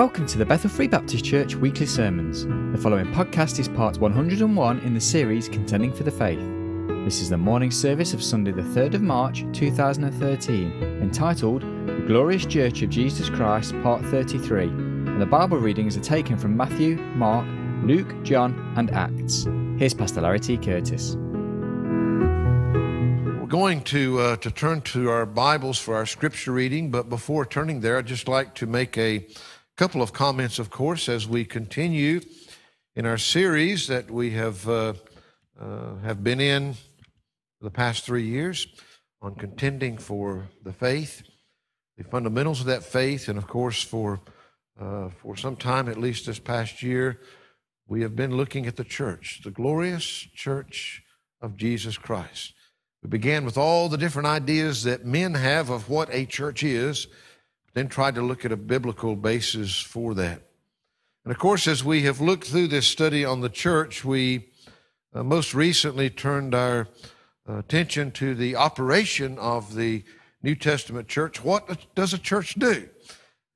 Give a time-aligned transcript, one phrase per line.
[0.00, 2.46] Welcome to the Bethel Free Baptist Church weekly sermons.
[2.46, 6.40] The following podcast is part 101 in the series Contending for the Faith.
[7.04, 12.46] This is the morning service of Sunday, the 3rd of March 2013, entitled The Glorious
[12.46, 14.68] Church of Jesus Christ, Part 33.
[14.68, 17.46] And the Bible readings are taken from Matthew, Mark,
[17.84, 19.44] Luke, John, and Acts.
[19.78, 20.56] Here's Pastor Larry T.
[20.56, 21.16] Curtis.
[23.38, 27.44] We're going to, uh, to turn to our Bibles for our scripture reading, but before
[27.44, 29.26] turning there, I'd just like to make a
[29.80, 32.20] couple of comments, of course, as we continue
[32.96, 34.92] in our series that we have, uh,
[35.58, 36.74] uh, have been in
[37.62, 38.66] the past three years
[39.22, 41.22] on contending for the faith,
[41.96, 44.20] the fundamentals of that faith, and of course, for,
[44.78, 47.18] uh, for some time, at least this past year,
[47.88, 51.02] we have been looking at the church, the glorious church
[51.40, 52.52] of Jesus Christ.
[53.02, 57.06] We began with all the different ideas that men have of what a church is
[57.74, 60.42] then tried to look at a biblical basis for that.
[61.24, 64.48] And of course, as we have looked through this study on the church, we
[65.14, 66.88] uh, most recently turned our
[67.48, 70.04] uh, attention to the operation of the
[70.42, 71.44] New Testament church.
[71.44, 72.88] What does a church do?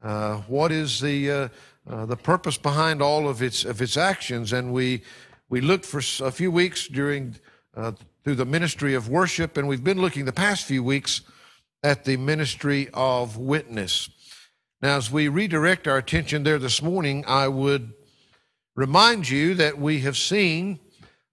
[0.02, 1.48] Uh, what is the uh,
[1.89, 4.52] uh, the purpose behind all of its of its actions?
[4.52, 5.02] And we
[5.48, 7.36] we looked for a few weeks during
[7.74, 11.22] uh, through the ministry of worship, and we've been looking the past few weeks
[11.84, 14.08] at the ministry of witness.
[14.80, 17.92] Now, as we redirect our attention there this morning, I would
[18.74, 20.80] remind you that we have seen,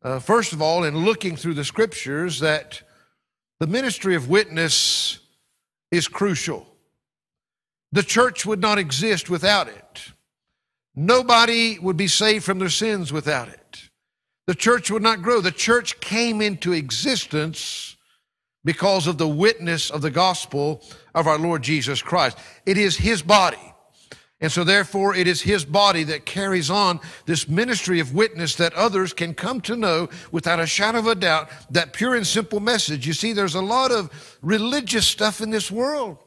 [0.04, 2.82] uh, first of all, in looking through the scriptures, that
[3.62, 5.20] the ministry of witness
[5.90, 6.68] is crucial.
[7.94, 10.12] The church would not exist without it.
[10.96, 13.90] Nobody would be saved from their sins without it.
[14.48, 15.40] The church would not grow.
[15.40, 17.91] The church came into existence
[18.64, 20.84] because of the witness of the gospel
[21.16, 22.38] of our Lord Jesus Christ.
[22.66, 23.58] It is His body.
[24.40, 28.74] And so therefore it is His body that carries on this ministry of witness that
[28.74, 32.60] others can come to know without a shadow of a doubt that pure and simple
[32.60, 33.06] message.
[33.06, 36.18] You see, there's a lot of religious stuff in this world.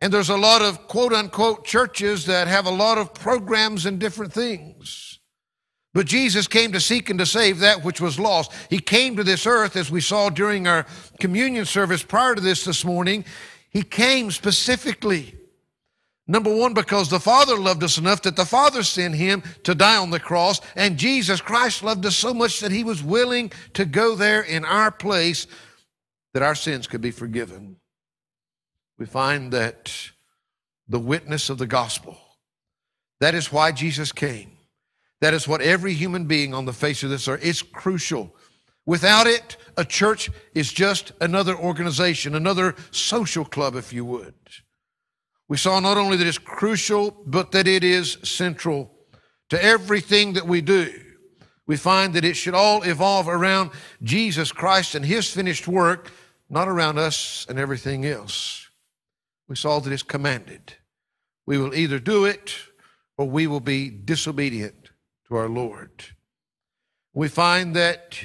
[0.00, 3.98] And there's a lot of quote unquote churches that have a lot of programs and
[3.98, 5.07] different things.
[5.98, 8.52] But Jesus came to seek and to save that which was lost.
[8.70, 10.86] He came to this earth, as we saw during our
[11.18, 13.24] communion service prior to this this morning.
[13.70, 15.34] He came specifically,
[16.28, 19.96] number one, because the Father loved us enough that the Father sent him to die
[19.96, 23.84] on the cross, and Jesus Christ loved us so much that he was willing to
[23.84, 25.48] go there in our place
[26.32, 27.74] that our sins could be forgiven.
[29.00, 29.92] We find that
[30.86, 32.16] the witness of the gospel,
[33.18, 34.57] that is why Jesus came.
[35.20, 38.34] That is what every human being on the face of this earth, it's crucial.
[38.86, 44.34] Without it, a church is just another organization, another social club, if you would.
[45.48, 48.90] We saw not only that it's crucial, but that it is central
[49.50, 50.92] to everything that we do.
[51.66, 53.70] We find that it should all evolve around
[54.02, 56.10] Jesus Christ and His finished work,
[56.48, 58.68] not around us and everything else.
[59.48, 60.74] We saw that it's commanded.
[61.46, 62.54] We will either do it
[63.16, 64.87] or we will be disobedient
[65.28, 65.90] to our Lord.
[67.14, 68.18] We find that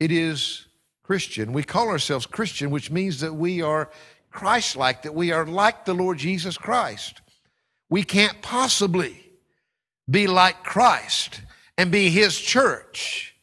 [0.00, 0.66] it is
[1.02, 1.52] Christian.
[1.52, 3.90] We call ourselves Christian, which means that we are
[4.30, 7.20] Christ like, that we are like the Lord Jesus Christ.
[7.90, 9.24] We can't possibly
[10.08, 11.40] be like Christ
[11.76, 13.34] and be His church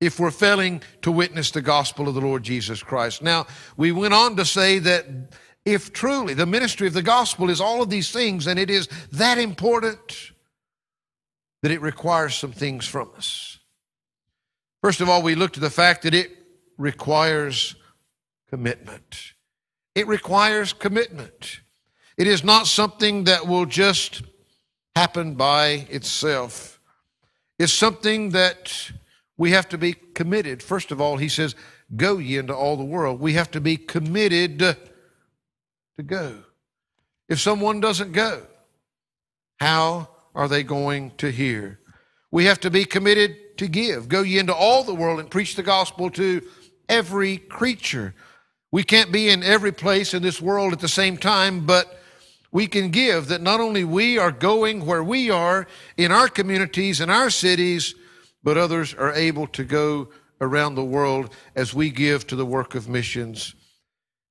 [0.00, 3.22] if we're failing to witness the gospel of the Lord Jesus Christ.
[3.22, 3.46] Now,
[3.76, 5.06] we went on to say that
[5.64, 8.88] if truly the ministry of the gospel is all of these things and it is
[9.12, 10.29] that important,
[11.62, 13.58] that it requires some things from us.
[14.82, 16.30] First of all, we looked at the fact that it
[16.78, 17.76] requires
[18.48, 19.34] commitment.
[19.94, 21.60] It requires commitment.
[22.16, 24.22] It is not something that will just
[24.96, 26.80] happen by itself.
[27.58, 28.90] It's something that
[29.36, 30.62] we have to be committed.
[30.62, 31.54] First of all, he says,
[31.96, 33.20] Go ye into all the world.
[33.20, 34.76] We have to be committed to
[36.04, 36.36] go.
[37.28, 38.42] If someone doesn't go,
[39.58, 41.78] how are they going to hear?
[42.30, 44.08] We have to be committed to give.
[44.08, 46.42] Go ye into all the world and preach the gospel to
[46.88, 48.14] every creature.
[48.72, 52.00] We can't be in every place in this world at the same time, but
[52.52, 55.66] we can give that not only we are going where we are
[55.96, 57.94] in our communities, in our cities,
[58.42, 60.08] but others are able to go
[60.40, 63.54] around the world as we give to the work of missions.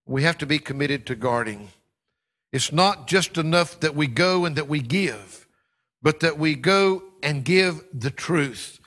[0.06, 1.70] We have to be committed to guarding.
[2.52, 5.39] It's not just enough that we go and that we give
[6.02, 8.80] but that we go and give the truth.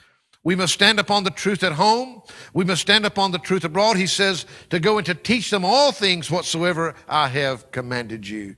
[0.43, 2.21] We must stand upon the truth at home.
[2.53, 3.95] We must stand upon the truth abroad.
[3.95, 8.57] He says to go and to teach them all things whatsoever I have commanded you.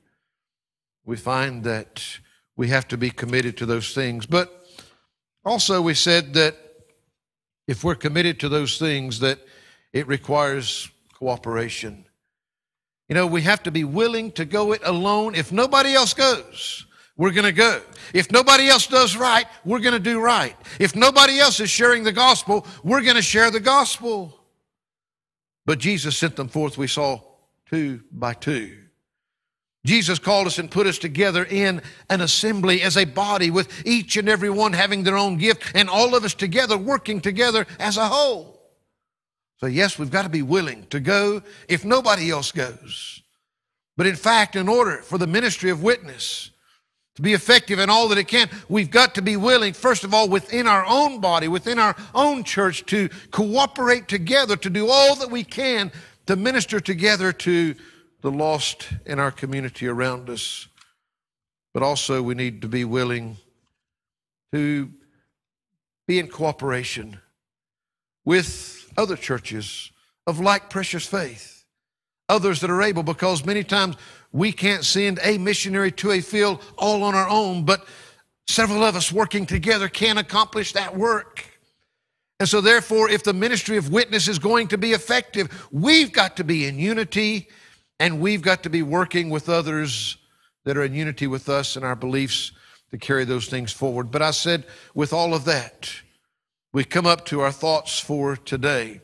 [1.05, 2.03] We find that
[2.57, 4.25] we have to be committed to those things.
[4.25, 4.65] But
[5.43, 6.55] also, we said that
[7.67, 9.39] if we're committed to those things, that
[9.93, 12.05] it requires cooperation.
[13.07, 15.35] You know, we have to be willing to go it alone.
[15.35, 17.81] If nobody else goes, we're going to go.
[18.13, 20.55] If nobody else does right, we're going to do right.
[20.79, 24.37] If nobody else is sharing the gospel, we're going to share the gospel.
[25.65, 27.21] But Jesus sent them forth, we saw,
[27.69, 28.77] two by two.
[29.85, 34.17] Jesus called us and put us together in an assembly as a body with each
[34.17, 37.97] and every one having their own gift and all of us together working together as
[37.97, 38.59] a whole.
[39.57, 43.21] So, yes, we've got to be willing to go if nobody else goes.
[43.95, 46.49] But in fact, in order for the ministry of witness
[47.15, 50.13] to be effective in all that it can, we've got to be willing, first of
[50.13, 55.15] all, within our own body, within our own church, to cooperate together, to do all
[55.15, 55.91] that we can
[56.25, 57.75] to minister together to
[58.21, 60.67] the lost in our community around us,
[61.73, 63.37] but also we need to be willing
[64.51, 64.91] to
[66.07, 67.19] be in cooperation
[68.23, 69.91] with other churches
[70.25, 71.54] of like precious faith,
[72.29, 73.95] others that are able, because many times
[74.31, 77.85] we can't send a missionary to a field all on our own, but
[78.47, 81.45] several of us working together can accomplish that work.
[82.39, 86.35] And so, therefore, if the ministry of witness is going to be effective, we've got
[86.37, 87.47] to be in unity
[87.99, 90.17] and we've got to be working with others
[90.65, 92.51] that are in unity with us and our beliefs
[92.91, 94.11] to carry those things forward.
[94.11, 95.89] But I said, with all of that,
[96.73, 98.99] we come up to our thoughts for today.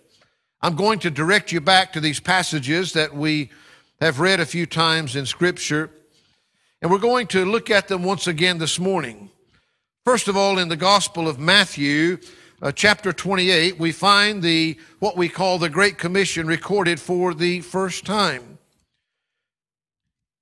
[0.63, 3.49] I'm going to direct you back to these passages that we
[3.99, 5.89] have read a few times in Scripture,
[6.83, 9.31] and we're going to look at them once again this morning.
[10.05, 12.19] First of all, in the Gospel of Matthew,
[12.61, 17.61] uh, chapter 28, we find the what we call the Great Commission recorded for the
[17.61, 18.59] first time.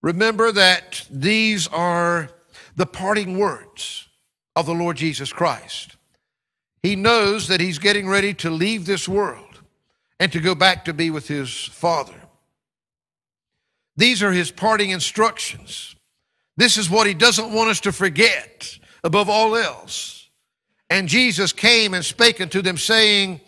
[0.04, 2.30] Remember that these are
[2.76, 4.10] the parting words
[4.54, 5.96] of the Lord Jesus Christ.
[6.84, 9.49] He knows that he's getting ready to leave this world
[10.20, 12.14] and to go back to be with his Father.
[13.96, 15.96] These are his parting instructions.
[16.58, 20.30] This is what he doesn't want us to forget above all else.
[20.90, 23.42] And Jesus came and spake unto them, saying,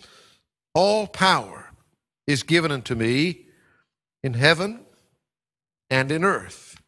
[0.74, 1.72] All power
[2.28, 3.48] is given unto me
[4.24, 4.82] in heaven
[5.90, 6.82] and in earth.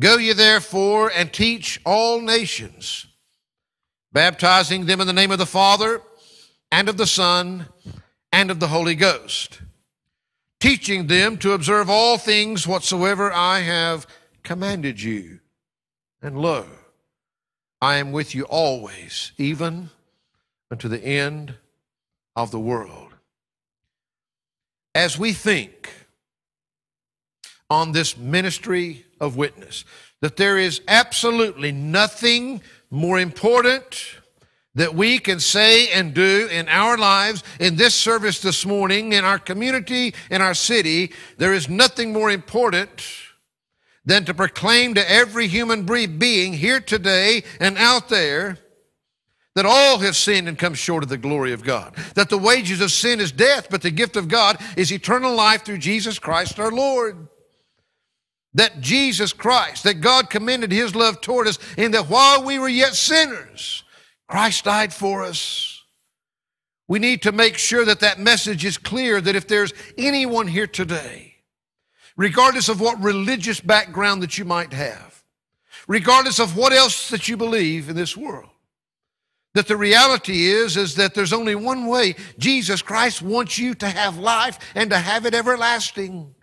[0.00, 3.06] Go ye therefore and teach all nations,
[4.12, 6.00] baptizing them in the name of the Father
[6.70, 7.66] and of the Son
[8.38, 9.62] and of the Holy Ghost,
[10.60, 14.06] teaching them to observe all things whatsoever I have
[14.44, 15.40] commanded you.
[16.22, 16.64] And lo,
[17.80, 19.90] I am with you always, even
[20.70, 21.54] unto the end
[22.36, 23.12] of the world.
[24.94, 25.90] As we think
[27.68, 29.84] on this ministry of witness.
[30.20, 34.17] That there is absolutely nothing more important
[34.74, 39.24] that we can say and do in our lives, in this service this morning, in
[39.24, 41.12] our community, in our city.
[41.36, 43.04] There is nothing more important
[44.04, 48.58] than to proclaim to every human being here today and out there
[49.54, 51.96] that all have sinned and come short of the glory of God.
[52.14, 55.64] That the wages of sin is death, but the gift of God is eternal life
[55.64, 57.28] through Jesus Christ our Lord
[58.54, 62.68] that Jesus Christ, that God commended his love toward us in that while we were
[62.68, 63.84] yet sinners,
[64.28, 65.82] Christ died for us.
[66.86, 70.66] We need to make sure that that message is clear that if there's anyone here
[70.66, 71.34] today,
[72.16, 75.22] regardless of what religious background that you might have,
[75.86, 78.50] regardless of what else that you believe in this world,
[79.54, 83.88] that the reality is is that there's only one way Jesus Christ wants you to
[83.88, 86.34] have life and to have it everlasting.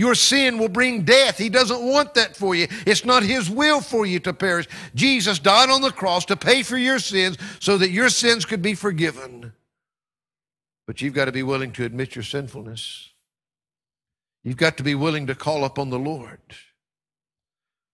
[0.00, 1.36] Your sin will bring death.
[1.36, 2.68] He doesn't want that for you.
[2.86, 4.66] It's not His will for you to perish.
[4.94, 8.62] Jesus died on the cross to pay for your sins so that your sins could
[8.62, 9.52] be forgiven.
[10.86, 13.10] But you've got to be willing to admit your sinfulness.
[14.42, 16.40] You've got to be willing to call upon the Lord.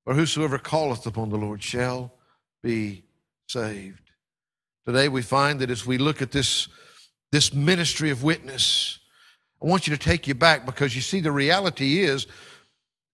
[0.04, 2.12] For whosoever calleth upon the Lord shall
[2.62, 3.02] be
[3.48, 4.12] saved.
[4.86, 6.68] Today we find that as we look at this,
[7.32, 9.00] this ministry of witness,
[9.62, 12.26] I want you to take you back because you see the reality is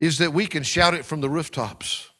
[0.00, 2.10] is that we can shout it from the rooftops.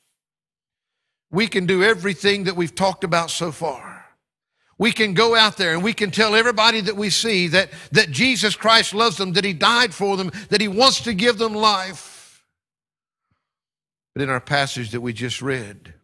[1.33, 4.07] We can do everything that we've talked about so far.
[4.79, 8.11] We can go out there and we can tell everybody that we see that, that
[8.11, 11.55] Jesus Christ loves them, that He died for them, that He wants to give them
[11.55, 12.45] life.
[14.14, 15.95] But in our passage that we just read,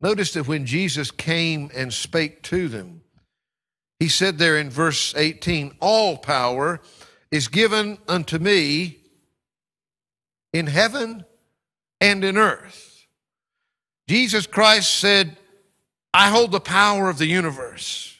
[0.00, 3.02] notice that when Jesus came and spake to them,
[3.98, 6.80] He said there in verse 18, All power
[7.30, 8.98] is given unto me
[10.52, 11.24] in heaven
[12.00, 13.06] and in earth.
[14.08, 15.36] Jesus Christ said,
[16.12, 18.18] I hold the power of the universe.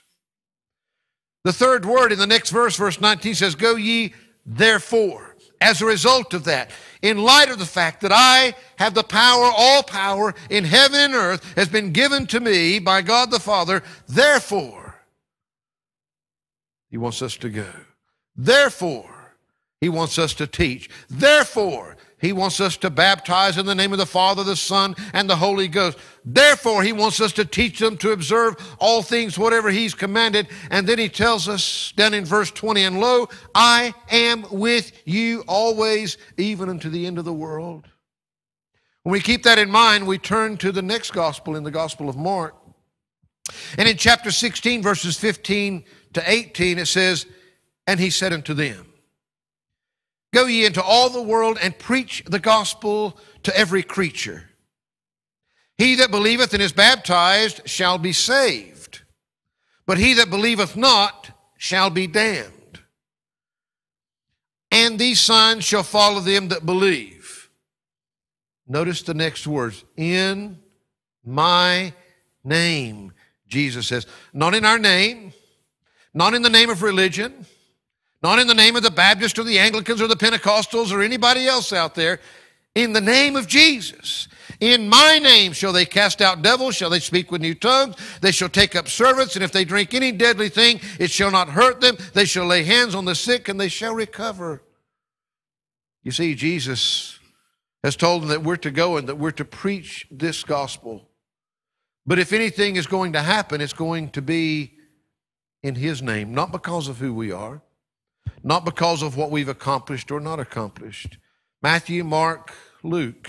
[1.43, 4.15] The third word in the next verse, verse 19 says, Go ye
[4.47, 5.27] therefore.
[5.63, 6.71] As a result of that,
[7.03, 11.15] in light of the fact that I have the power, all power in heaven and
[11.15, 14.95] earth has been given to me by God the Father, therefore,
[16.89, 17.67] He wants us to go.
[18.45, 19.35] Therefore,
[19.81, 20.89] He wants us to teach.
[21.09, 25.29] Therefore, he wants us to baptize in the name of the Father, the Son, and
[25.29, 25.99] the Holy Ghost.
[26.23, 30.49] Therefore, He wants us to teach them to observe all things, whatever He's commanded.
[30.71, 35.45] And then He tells us down in verse 20, and lo, I am with you
[35.49, 37.89] always, even unto the end of the world.
[39.03, 42.11] When we keep that in mind, we turn to the next gospel in the Gospel
[42.11, 42.55] of Mark.
[43.79, 47.25] And in chapter 16, verses 15 to 18, it says,
[47.91, 48.87] And He said unto them,
[50.33, 54.49] Go ye into all the world and preach the gospel to every creature.
[55.77, 59.03] He that believeth and is baptized shall be saved,
[59.87, 62.81] but he that believeth not shall be damned.
[64.71, 67.51] And these signs shall follow them that believe.
[68.69, 70.61] Notice the next words in
[71.25, 71.93] my
[72.45, 73.15] name,
[73.49, 74.07] Jesus says.
[74.33, 75.33] Not in our name,
[76.15, 77.47] not in the name of religion
[78.23, 81.47] not in the name of the Baptists or the Anglicans or the Pentecostals or anybody
[81.47, 82.21] else out there.
[82.75, 84.29] In the name of Jesus.
[84.61, 88.31] In my name shall they cast out devils, shall they speak with new tongues, they
[88.31, 91.81] shall take up servants, and if they drink any deadly thing, it shall not hurt
[91.81, 91.97] them.
[92.13, 94.63] They shall lay hands on the sick, and they shall recover.
[96.03, 97.19] You see, Jesus
[97.83, 101.09] has told them that we're to go and that we're to preach this gospel.
[102.07, 104.75] But if anything is going to happen, it's going to be
[105.63, 107.63] in His name, not because of who we are,
[108.43, 111.19] not because of what we've accomplished or not accomplished.
[111.63, 113.29] Matthew, Mark, Luke.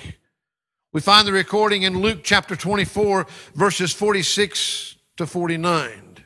[0.94, 6.18] We find the recording in Luke chapter 24, verses 46 to 49.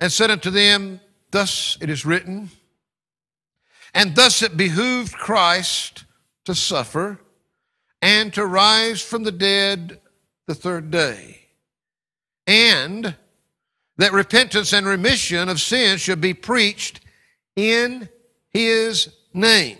[0.00, 2.50] And said unto them, Thus it is written,
[3.94, 6.04] and thus it behooved Christ
[6.44, 7.20] to suffer
[8.02, 10.00] and to rise from the dead
[10.46, 11.40] the third day,
[12.46, 13.14] and
[13.98, 17.00] that repentance and remission of sins should be preached
[17.60, 18.08] in
[18.48, 19.78] his name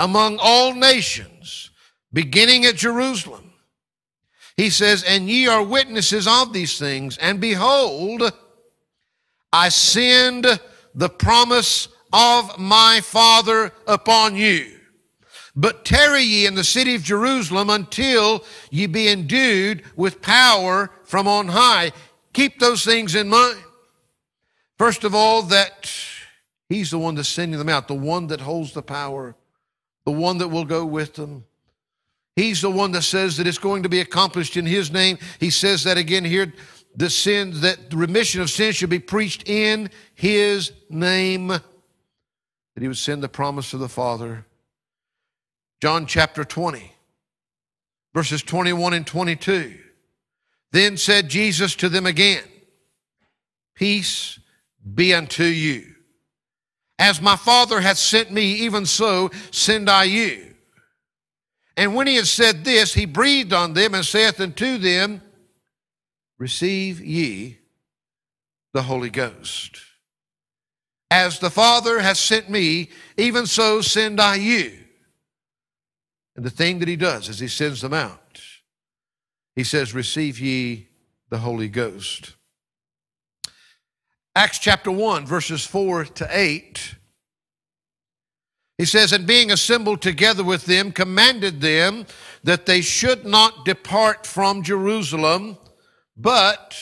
[0.00, 1.70] among all nations,
[2.12, 3.52] beginning at Jerusalem.
[4.56, 8.32] He says, And ye are witnesses of these things, and behold,
[9.52, 10.60] I send
[10.94, 14.74] the promise of my Father upon you.
[15.54, 21.26] But tarry ye in the city of Jerusalem until ye be endued with power from
[21.26, 21.92] on high.
[22.32, 23.58] Keep those things in mind.
[24.76, 25.90] First of all, that
[26.68, 29.34] He's the one that's sending them out, the one that holds the power,
[30.04, 31.44] the one that will go with them.
[32.36, 35.18] He's the one that says that it's going to be accomplished in His name.
[35.40, 36.52] He says that again here
[36.94, 41.62] the sin, that remission of sin should be preached in His name, that
[42.80, 44.44] He would send the promise of the Father.
[45.80, 46.92] John chapter 20,
[48.14, 49.78] verses 21 and 22.
[50.72, 52.42] Then said Jesus to them again,
[53.74, 54.38] Peace
[54.94, 55.94] be unto you.
[56.98, 60.54] As my Father hath sent me, even so send I you.
[61.76, 65.22] And when he had said this, he breathed on them and saith unto them,
[66.36, 67.58] Receive ye
[68.72, 69.78] the Holy Ghost.
[71.10, 74.72] As the Father hath sent me, even so send I you.
[76.36, 78.40] And the thing that he does is he sends them out.
[79.56, 80.88] He says, Receive ye
[81.30, 82.34] the Holy Ghost.
[84.38, 86.94] Acts chapter 1, verses 4 to 8.
[88.76, 92.06] He says, And being assembled together with them, commanded them
[92.44, 95.58] that they should not depart from Jerusalem,
[96.16, 96.76] but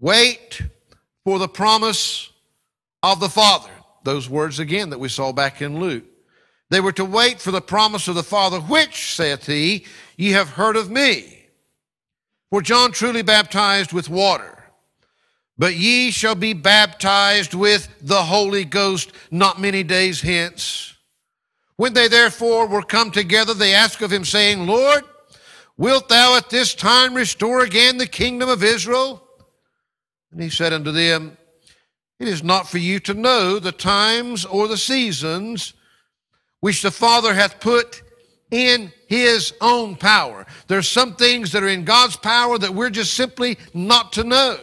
[0.00, 0.60] wait
[1.22, 2.32] for the promise
[3.04, 3.70] of the Father.
[4.02, 6.06] Those words again that we saw back in Luke.
[6.70, 9.86] They were to wait for the promise of the Father, which, saith he,
[10.16, 11.46] ye have heard of me.
[12.50, 14.61] For John truly baptized with water
[15.62, 20.94] but ye shall be baptized with the Holy Ghost not many days hence.
[21.76, 25.04] When they therefore were come together, they asked of him, saying, Lord,
[25.76, 29.22] wilt thou at this time restore again the kingdom of Israel?
[30.32, 31.36] And he said unto them,
[32.18, 35.74] It is not for you to know the times or the seasons
[36.58, 38.02] which the Father hath put
[38.50, 40.44] in his own power.
[40.66, 44.58] There's some things that are in God's power that we're just simply not to know.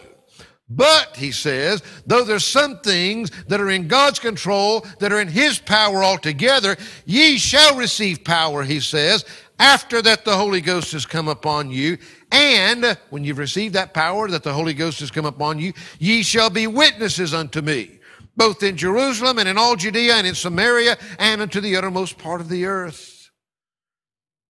[0.69, 5.27] But, he says, though there's some things that are in God's control, that are in
[5.27, 9.25] His power altogether, ye shall receive power, he says,
[9.57, 11.97] after that the Holy Ghost has come upon you,
[12.31, 16.21] and when you've received that power that the Holy Ghost has come upon you, ye
[16.21, 17.99] shall be witnesses unto me,
[18.37, 22.41] both in Jerusalem and in all Judea and in Samaria and unto the uttermost part
[22.41, 23.31] of the earth.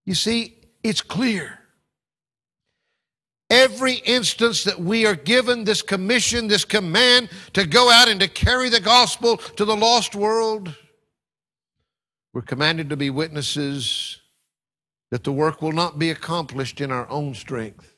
[0.05, 1.59] You see, it's clear.
[3.50, 8.27] Every instance that we are given this commission, this command to go out and to
[8.27, 10.75] carry the gospel to the lost world,
[12.34, 14.22] we're commanded to be witnesses
[15.10, 17.96] that the work will not be accomplished in our own strength,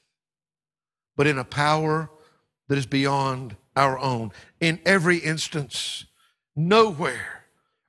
[1.17, 2.10] but in a power
[2.70, 4.31] that is beyond our own.
[4.62, 6.05] In every instance,
[6.55, 7.40] nowhere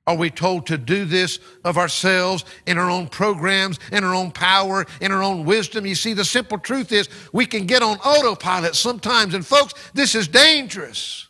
[0.05, 4.31] are we told to do this of ourselves in our own programs, in our own
[4.31, 5.85] power, in our own wisdom?
[5.85, 9.33] You see, the simple truth is we can get on autopilot sometimes.
[9.33, 11.29] And folks, this is dangerous.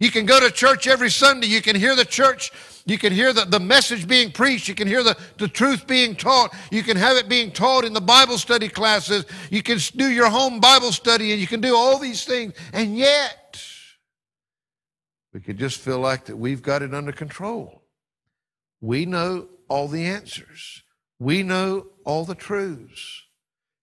[0.00, 1.46] You can go to church every Sunday.
[1.46, 2.52] You can hear the church.
[2.84, 4.68] You can hear the, the message being preached.
[4.68, 6.54] You can hear the, the truth being taught.
[6.70, 9.24] You can have it being taught in the Bible study classes.
[9.48, 12.52] You can do your home Bible study and you can do all these things.
[12.74, 13.64] And yet,
[15.32, 17.83] we could just feel like that we've got it under control.
[18.84, 20.82] We know all the answers.
[21.18, 23.22] We know all the truths.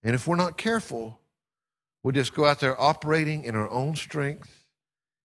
[0.03, 1.21] And if we're not careful,
[2.03, 4.63] we'll just go out there operating in our own strength,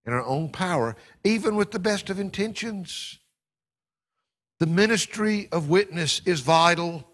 [0.06, 3.18] in our own power, even with the best of intentions.
[4.61, 7.06] The ministry of witness is vital.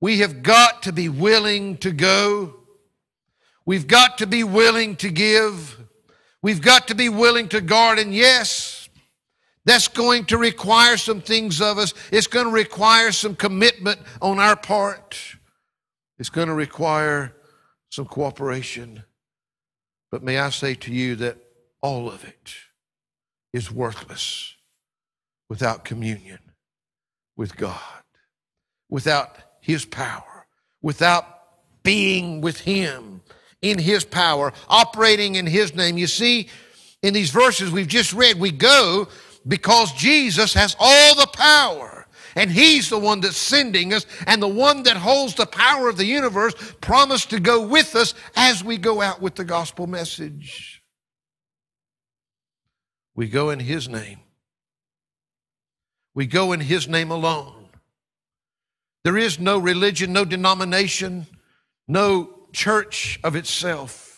[0.00, 2.56] We have got to be willing to go.
[3.64, 5.78] We've got to be willing to give.
[6.42, 8.00] We've got to be willing to guard.
[8.00, 8.83] And yes,
[9.64, 11.94] that's going to require some things of us.
[12.12, 15.18] It's going to require some commitment on our part.
[16.18, 17.34] It's going to require
[17.90, 19.04] some cooperation.
[20.10, 21.38] But may I say to you that
[21.80, 22.54] all of it
[23.52, 24.54] is worthless
[25.48, 26.40] without communion
[27.36, 27.80] with God,
[28.88, 30.46] without His power,
[30.82, 31.26] without
[31.82, 33.22] being with Him
[33.62, 35.96] in His power, operating in His name.
[35.98, 36.48] You see,
[37.02, 39.08] in these verses we've just read, we go
[39.46, 42.06] because Jesus has all the power.
[42.36, 45.96] And He's the one that's sending us, and the one that holds the power of
[45.96, 50.82] the universe promised to go with us as we go out with the gospel message.
[53.14, 54.18] We go in His name.
[56.12, 57.68] We go in His name alone.
[59.04, 61.26] There is no religion, no denomination,
[61.86, 64.13] no church of itself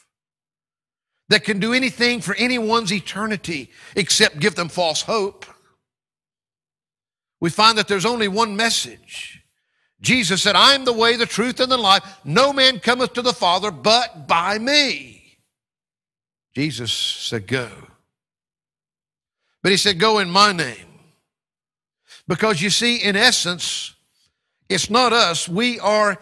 [1.29, 5.45] that can do anything for anyone's eternity except give them false hope.
[7.41, 9.43] We find that there's only one message.
[10.01, 12.03] Jesus said, I am the way, the truth, and the life.
[12.25, 15.39] No man cometh to the Father but by me.
[16.55, 17.69] Jesus said, Go.
[19.63, 20.87] But he said, Go in my name.
[22.29, 23.95] Because you see, in essence,
[24.69, 25.49] it's not us.
[25.49, 26.19] We are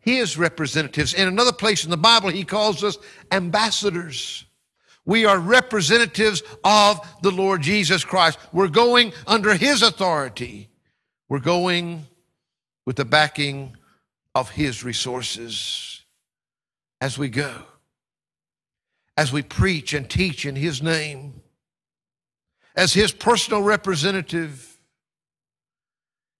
[0.00, 1.14] his representatives.
[1.14, 2.98] In another place in the Bible, he calls us
[3.32, 4.44] ambassadors.
[5.08, 8.38] We are representatives of the Lord Jesus Christ.
[8.52, 10.68] We're going under His authority.
[11.30, 12.06] We're going
[12.84, 13.74] with the backing
[14.34, 16.02] of His resources
[17.00, 17.54] as we go,
[19.16, 21.40] as we preach and teach in His name,
[22.76, 24.78] as His personal representative.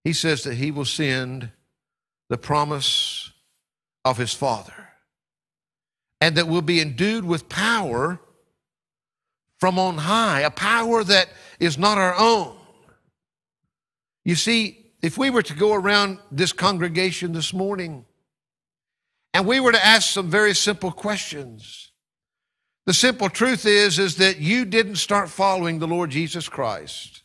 [0.05, 1.53] He says that He will send
[2.29, 3.33] the promise
[4.05, 4.91] of His Father
[6.21, 8.21] and that we'll be endued with power
[9.59, 11.29] from on high, a power that
[11.61, 12.57] is not our own.
[14.25, 18.05] You see, if we were to go around this congregation this morning
[19.35, 21.93] and we were to ask some very simple questions,
[22.87, 27.23] the simple truth is, is that you didn't start following the Lord Jesus Christ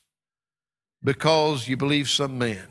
[1.03, 2.67] because you believe some man,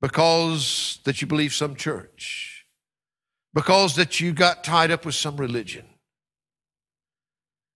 [0.00, 2.66] because that you believe some church,
[3.54, 5.86] because that you got tied up with some religion.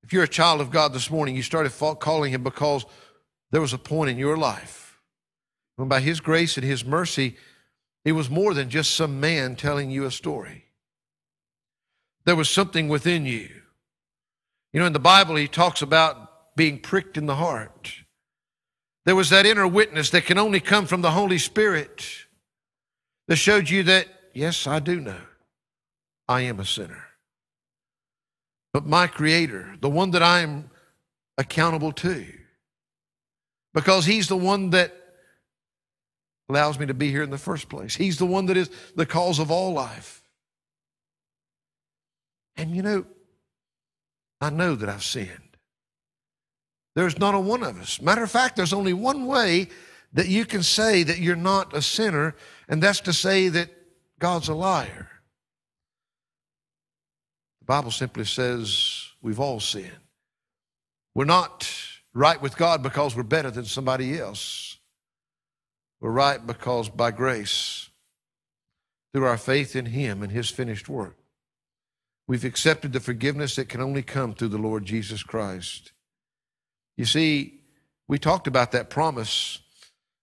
[0.03, 2.85] If you're a child of God this morning, you started calling him because
[3.51, 5.01] there was a point in your life
[5.77, 7.37] when, by his grace and his mercy,
[8.05, 10.65] it was more than just some man telling you a story.
[12.25, 13.49] There was something within you.
[14.73, 17.95] You know, in the Bible, he talks about being pricked in the heart.
[19.07, 22.07] There was that inner witness that can only come from the Holy Spirit
[23.27, 25.21] that showed you that, yes, I do know
[26.29, 27.10] I am a sinner
[28.73, 30.71] but my Creator, the one that I am
[31.39, 32.27] accountable to.
[33.75, 34.95] Because He's the one that
[36.49, 37.95] allows me to be here in the first place.
[37.95, 40.23] He's the one that is the cause of all life.
[42.57, 43.07] And you know,
[44.41, 45.57] I know that I've sinned.
[46.97, 48.01] There's not a one of us.
[48.03, 49.69] Matter of fact, there's only one way
[50.13, 52.35] that you can say that you're not a sinner,
[52.69, 53.71] and that's to say that
[54.19, 55.09] God's a liar.
[57.71, 59.93] Bible simply says we've all sinned.
[61.15, 61.73] We're not
[62.13, 64.77] right with God because we're better than somebody else.
[66.01, 67.89] We're right because by grace,
[69.13, 71.17] through our faith in Him and His finished work,
[72.27, 75.93] we've accepted the forgiveness that can only come through the Lord Jesus Christ.
[76.97, 77.61] You see,
[78.09, 79.61] we talked about that promise.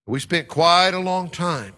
[0.06, 1.72] We spent quite a long time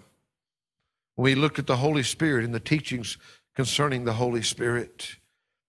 [1.15, 3.19] when we looked at the Holy Spirit and the teachings
[3.55, 5.15] concerning the Holy Spirit.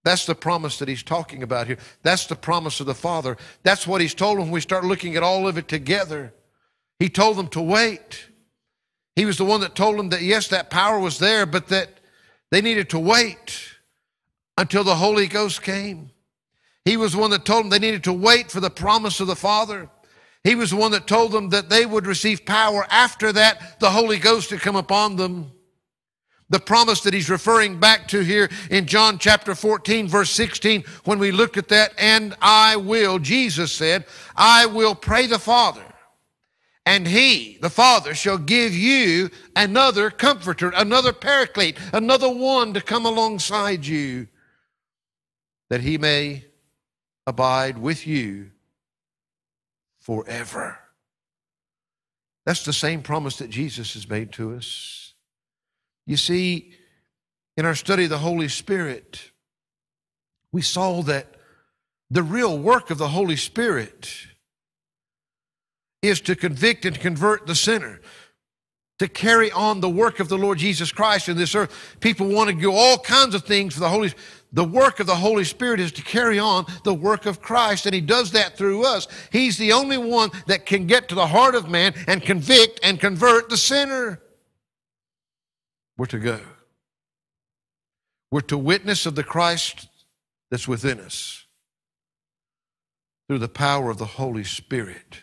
[0.03, 1.77] That's the promise that he's talking about here.
[2.01, 3.37] That's the promise of the Father.
[3.63, 6.33] That's what he's told them when we start looking at all of it together.
[6.99, 8.27] He told them to wait.
[9.15, 11.99] He was the one that told them that, yes, that power was there, but that
[12.49, 13.61] they needed to wait
[14.57, 16.11] until the Holy Ghost came.
[16.85, 19.27] He was the one that told them they needed to wait for the promise of
[19.27, 19.89] the Father.
[20.43, 23.91] He was the one that told them that they would receive power after that, the
[23.91, 25.51] Holy Ghost had come upon them.
[26.51, 31.17] The promise that he's referring back to here in John chapter 14, verse 16, when
[31.17, 35.81] we looked at that, and I will, Jesus said, I will pray the Father,
[36.85, 43.05] and he, the Father, shall give you another comforter, another paraclete, another one to come
[43.05, 44.27] alongside you,
[45.69, 46.43] that he may
[47.25, 48.51] abide with you
[50.01, 50.79] forever.
[52.45, 55.00] That's the same promise that Jesus has made to us.
[56.05, 56.73] You see,
[57.57, 59.31] in our study of the Holy Spirit,
[60.51, 61.27] we saw that
[62.09, 64.11] the real work of the Holy Spirit
[66.01, 68.01] is to convict and convert the sinner,
[68.99, 71.95] to carry on the work of the Lord Jesus Christ in this earth.
[71.99, 74.11] People want to do all kinds of things for the Holy
[74.53, 77.95] the work of the Holy Spirit is to carry on the work of Christ, and
[77.95, 79.07] He does that through us.
[79.31, 82.99] He's the only one that can get to the heart of man and convict and
[82.99, 84.21] convert the sinner.
[86.01, 86.39] We're to go.
[88.31, 89.87] We're to witness of the Christ
[90.49, 91.45] that's within us
[93.27, 95.21] through the power of the Holy Spirit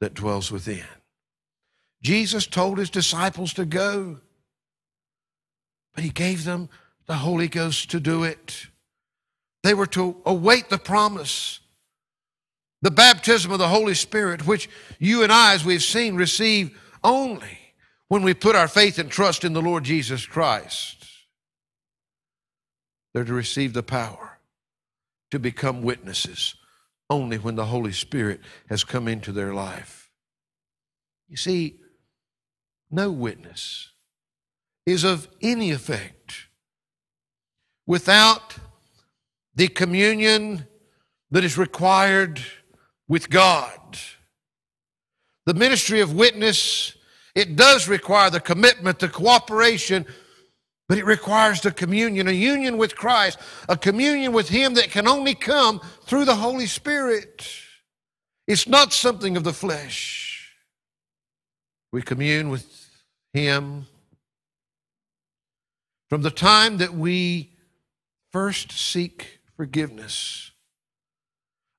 [0.00, 0.84] that dwells within.
[2.00, 4.20] Jesus told his disciples to go,
[5.96, 6.68] but he gave them
[7.06, 8.68] the Holy Ghost to do it.
[9.64, 11.58] They were to await the promise,
[12.82, 17.67] the baptism of the Holy Spirit, which you and I, as we've seen, receive only
[18.08, 21.06] when we put our faith and trust in the Lord Jesus Christ,
[23.12, 24.38] they're to receive the power
[25.30, 26.54] to become witnesses
[27.10, 30.10] only when the Holy Spirit has come into their life.
[31.28, 31.80] You see,
[32.90, 33.92] no witness
[34.86, 36.48] is of any effect
[37.86, 38.56] without
[39.54, 40.66] the communion
[41.30, 42.40] that is required
[43.06, 43.98] with God.
[45.44, 46.94] The ministry of witness
[47.38, 50.04] it does require the commitment, the cooperation,
[50.88, 55.06] but it requires the communion, a union with Christ, a communion with Him that can
[55.06, 57.48] only come through the Holy Spirit.
[58.48, 60.52] It's not something of the flesh.
[61.92, 62.66] We commune with
[63.32, 63.86] Him
[66.08, 67.52] from the time that we
[68.32, 70.50] first seek forgiveness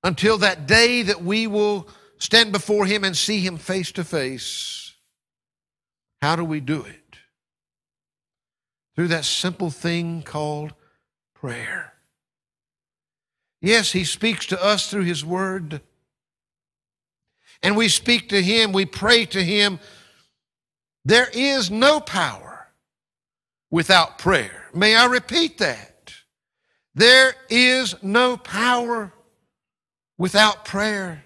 [0.05, 4.88] until that day that we will stand before Him and see Him face to face.
[6.21, 7.17] How do we do it?
[8.95, 10.73] Through that simple thing called
[11.33, 11.93] prayer.
[13.61, 15.81] Yes, He speaks to us through His Word.
[17.61, 19.79] And we speak to Him, we pray to Him.
[21.05, 22.67] There is no power
[23.71, 24.65] without prayer.
[24.73, 26.13] May I repeat that?
[26.95, 29.13] There is no power
[30.17, 31.23] without prayer.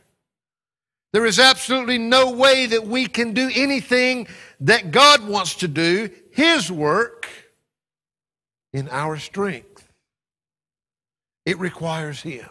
[1.14, 4.28] There is absolutely no way that we can do anything
[4.62, 7.30] that God wants to do, His work,
[8.74, 9.88] in our strength.
[11.46, 12.50] It requires Him.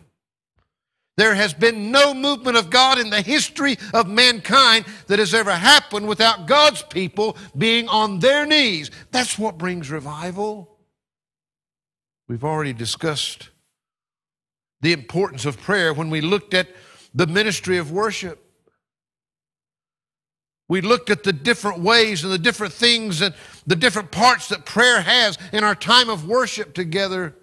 [1.17, 5.53] There has been no movement of God in the history of mankind that has ever
[5.53, 8.91] happened without God's people being on their knees.
[9.11, 10.79] That's what brings revival.
[12.29, 13.51] We've already discussed
[14.81, 16.69] the importance of prayer when we looked at
[17.15, 18.42] the ministry of worship.
[20.73, 23.35] We looked at the different ways and the different things and
[23.67, 27.37] the different parts that prayer has in our time of worship together.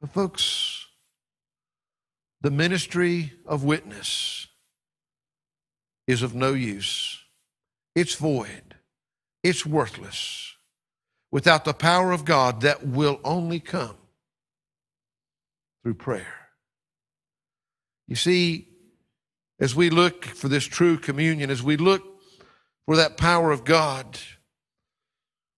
[0.00, 0.86] But, folks,
[2.40, 4.46] the ministry of witness
[6.06, 7.22] is of no use.
[7.94, 8.74] It's void.
[9.42, 10.54] It's worthless
[11.30, 13.98] without the power of God that will only come
[15.82, 16.48] through prayer.
[18.08, 18.66] You see,
[19.60, 22.09] as we look for this true communion, as we look
[22.90, 24.18] for that power of God.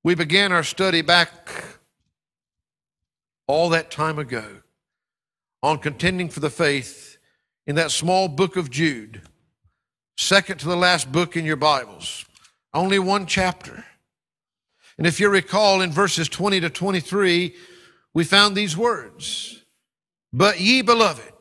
[0.05, 1.81] We began our study back
[3.47, 4.45] all that time ago
[5.63, 7.17] on contending for the faith
[7.67, 9.23] in that small book of Jude,
[10.15, 12.27] second to the last book in your Bibles,
[12.75, 13.83] only one chapter.
[14.99, 17.55] And if you recall in verses 20 to 23,
[18.13, 19.65] we found these words
[20.35, 21.33] But ye beloved,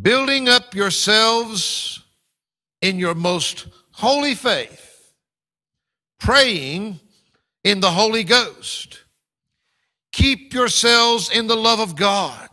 [0.00, 2.04] building up yourselves
[2.80, 3.66] in your most
[4.00, 5.12] holy faith,
[6.18, 6.98] praying
[7.62, 9.04] in the Holy Ghost.
[10.10, 12.48] Keep yourselves in the love of God,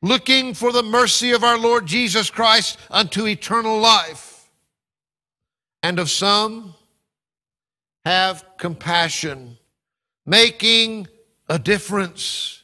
[0.00, 4.50] looking for the mercy of our Lord Jesus Christ unto eternal life.
[5.82, 6.74] And of some,
[8.06, 9.58] have compassion,
[10.24, 11.08] making
[11.50, 12.62] a difference.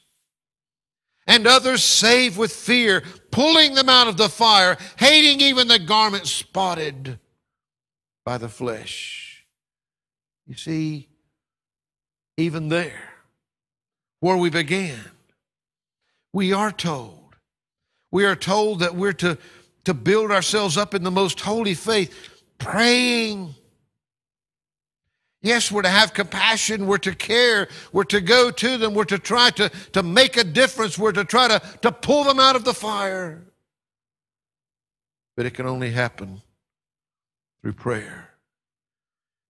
[1.26, 6.26] And others save with fear, pulling them out of the fire, hating even the garment
[6.26, 7.18] spotted
[8.28, 9.46] by the flesh.
[10.46, 11.08] You see,
[12.36, 13.14] even there,
[14.20, 15.00] where we began,
[16.34, 17.36] we are told,
[18.10, 19.38] we are told that we're to,
[19.84, 22.14] to build ourselves up in the most holy faith,
[22.58, 23.54] praying
[25.40, 26.88] Yes, we're to have compassion.
[26.88, 27.68] We're to care.
[27.92, 28.92] We're to go to them.
[28.92, 30.98] We're to try to, to make a difference.
[30.98, 33.44] We're to try to, to pull them out of the fire.
[35.36, 36.42] But it can only happen
[37.62, 38.30] through prayer.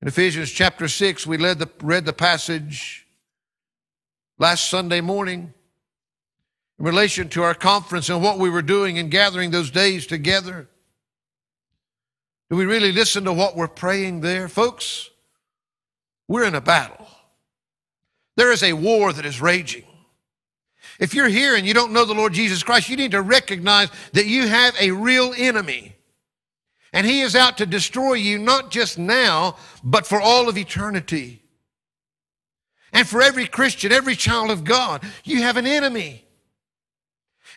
[0.01, 3.07] In Ephesians chapter 6, we led the, read the passage
[4.38, 5.53] last Sunday morning
[6.79, 10.68] in relation to our conference and what we were doing and gathering those days together.
[12.49, 14.49] Do we really listen to what we're praying there?
[14.49, 15.11] Folks,
[16.29, 17.07] we're in a battle.
[18.37, 19.85] There is a war that is raging.
[21.01, 23.88] If you're here and you don't know the Lord Jesus Christ, you need to recognize
[24.12, 25.97] that you have a real enemy.
[26.92, 31.42] And he is out to destroy you not just now, but for all of eternity.
[32.92, 36.24] And for every Christian, every child of God, you have an enemy.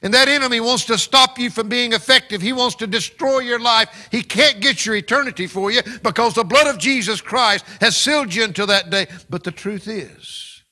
[0.04, 2.42] And that enemy wants to stop you from being effective.
[2.42, 4.10] He wants to destroy your life.
[4.12, 8.34] He can't get your eternity for you because the blood of Jesus Christ has sealed
[8.34, 9.08] you until that day.
[9.30, 10.64] But the truth is,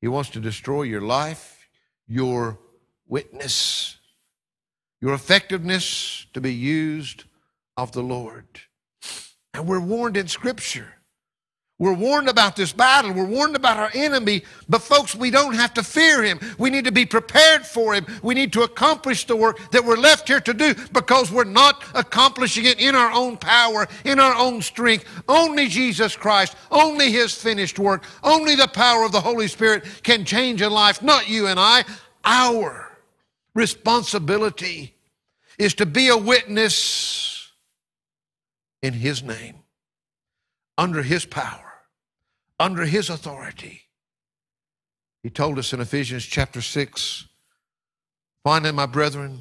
[0.00, 1.68] he wants to destroy your life,
[2.06, 2.60] your
[3.08, 3.96] witness,
[5.00, 7.24] your effectiveness to be used
[7.76, 8.46] of the Lord.
[9.54, 10.96] And we're warned in Scripture
[11.78, 13.12] we're warned about this battle.
[13.12, 14.44] We're warned about our enemy.
[14.66, 16.40] But, folks, we don't have to fear him.
[16.58, 18.06] We need to be prepared for him.
[18.22, 21.84] We need to accomplish the work that we're left here to do because we're not
[21.94, 25.04] accomplishing it in our own power, in our own strength.
[25.28, 30.24] Only Jesus Christ, only his finished work, only the power of the Holy Spirit can
[30.24, 31.84] change a life, not you and I.
[32.24, 32.90] Our
[33.54, 34.94] responsibility
[35.58, 37.25] is to be a witness
[38.86, 39.56] in his name,
[40.78, 41.66] under his power
[42.58, 43.82] under his authority.
[45.22, 47.26] He told us in Ephesians chapter 6
[48.44, 49.40] finally, my brethren,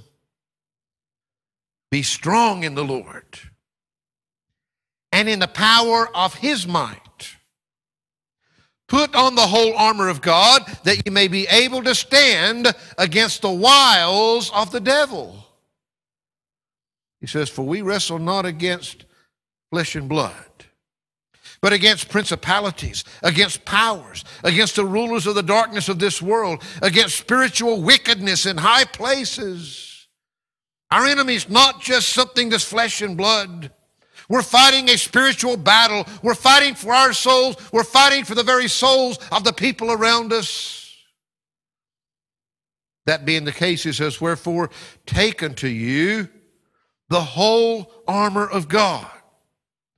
[1.92, 3.40] be strong in the Lord
[5.12, 7.00] and in the power of his might.
[8.88, 13.42] Put on the whole armor of God that you may be able to stand against
[13.42, 15.44] the wiles of the devil.
[17.20, 19.06] He says, For we wrestle not against
[19.76, 20.34] flesh and blood
[21.60, 27.18] but against principalities, against powers, against the rulers of the darkness of this world, against
[27.18, 30.08] spiritual wickedness in high places.
[30.92, 33.72] Our enemy is not just something that's flesh and blood.
[34.30, 36.06] We're fighting a spiritual battle.
[36.22, 37.58] We're fighting for our souls.
[37.74, 40.96] We're fighting for the very souls of the people around us.
[43.08, 44.70] That being the case, he says, Wherefore,
[45.08, 46.30] take unto you
[47.10, 49.10] the whole armor of God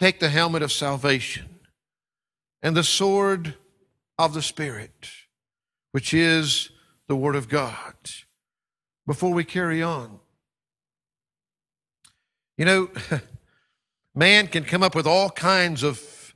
[0.00, 1.60] take the helmet of salvation
[2.62, 3.54] and the sword
[4.18, 5.10] of the Spirit,
[5.92, 6.70] which is
[7.06, 7.94] the Word of God.
[9.06, 10.18] Before we carry on,
[12.56, 12.88] you know,
[14.14, 16.34] man can come up with all kinds of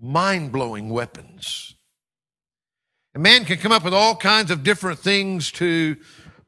[0.00, 1.74] mind blowing weapons.
[3.14, 5.96] And man can come up with all kinds of different things to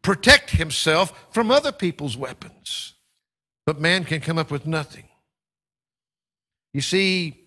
[0.03, 2.95] protect himself from other people's weapons.
[3.67, 5.09] But man can come up with nothing
[6.75, 7.47] You see,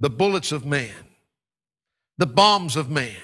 [0.00, 1.06] the bullets of man,
[2.18, 3.16] the bombs of man,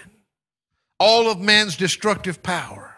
[1.00, 2.94] all of man's destructive power,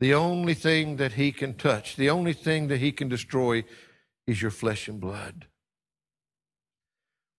[0.00, 3.62] the only thing that he can touch, the only thing that he can destroy
[4.26, 5.46] is your flesh and blood.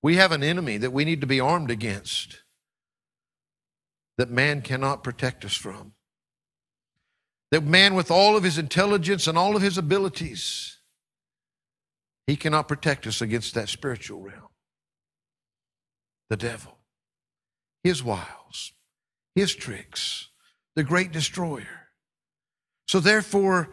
[0.04, 2.44] We have an enemy that we need to be armed against
[4.18, 5.94] that man cannot protect us from.
[7.52, 10.79] That man, with all of his intelligence and all of his abilities,
[12.30, 14.50] he cannot protect us against that spiritual realm.
[16.30, 16.78] The devil,
[17.84, 18.74] his wiles,
[19.34, 20.30] his tricks,
[20.76, 21.88] the great destroyer.
[22.88, 23.70] So, therefore,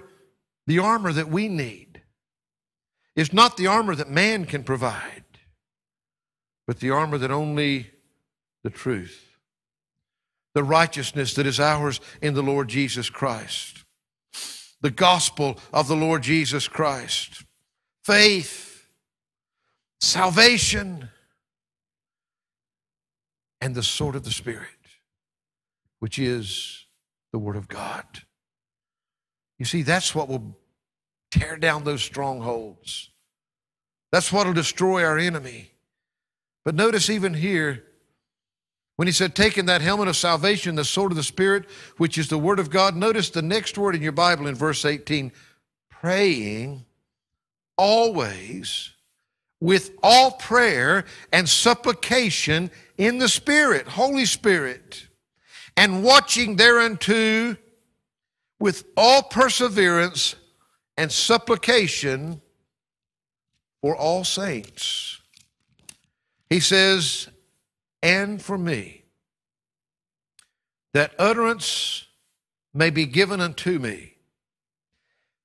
[0.67, 2.01] the armor that we need
[3.15, 5.25] is not the armor that man can provide,
[6.67, 7.91] but the armor that only
[8.65, 9.23] the truth
[10.55, 13.85] the righteousness that is ours in the Lord Jesus Christ,
[14.81, 17.45] the gospel of the Lord Jesus Christ,
[18.07, 18.87] faith,
[20.01, 21.09] salvation,
[23.61, 24.69] and the sword of the Spirit,
[25.99, 26.85] which is
[27.33, 28.05] the Word of God.
[29.59, 30.57] You see, that's what will
[31.33, 33.11] tear down those strongholds.
[34.13, 35.73] That's what will destroy our enemy.
[36.65, 37.83] But notice even here,
[38.95, 41.65] when he said, taking that helmet of salvation, the sword of the Spirit,
[41.97, 44.85] which is the Word of God, notice the next word in your Bible in verse
[44.85, 45.33] 18
[45.91, 46.85] praying
[47.77, 48.93] always
[49.61, 55.09] with all prayer and supplication in the Spirit, Holy Spirit,
[55.77, 57.57] and watching thereunto
[58.59, 60.35] with all perseverance
[60.97, 62.41] and supplication
[63.83, 65.21] for all saints.
[66.49, 67.29] He says,
[68.03, 69.05] and for me,
[70.95, 72.07] that utterance
[72.73, 74.16] may be given unto me,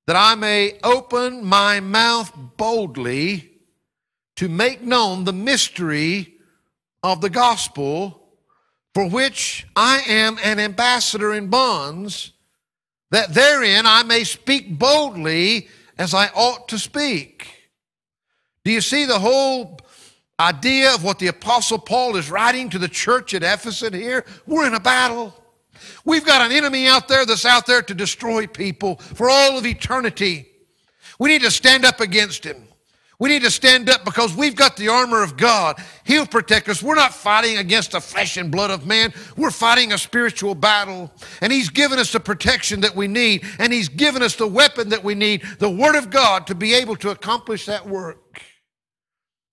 [0.07, 3.51] that I may open my mouth boldly
[4.35, 6.35] to make known the mystery
[7.03, 8.29] of the gospel,
[8.93, 12.33] for which I am an ambassador in bonds,
[13.11, 17.47] that therein I may speak boldly as I ought to speak.
[18.63, 19.79] Do you see the whole
[20.41, 24.25] idea of what the Apostle Paul is writing to the church at Ephesus here.
[24.47, 25.35] We're in a battle.
[26.05, 29.65] We've got an enemy out there that's out there to destroy people for all of
[29.65, 30.47] eternity.
[31.19, 32.67] We need to stand up against him.
[33.21, 35.79] We need to stand up because we've got the armor of God.
[36.05, 36.81] He'll protect us.
[36.81, 39.13] We're not fighting against the flesh and blood of man.
[39.37, 41.11] We're fighting a spiritual battle.
[41.39, 43.45] And He's given us the protection that we need.
[43.59, 46.73] And He's given us the weapon that we need, the Word of God, to be
[46.73, 48.41] able to accomplish that work.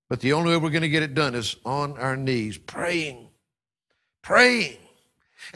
[0.09, 3.29] But the only way we're going to get it done is on our knees, praying,
[4.23, 4.79] praying.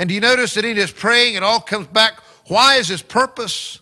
[0.02, 2.14] And do you notice that in his praying, it all comes back?
[2.48, 3.78] Why is his purpose?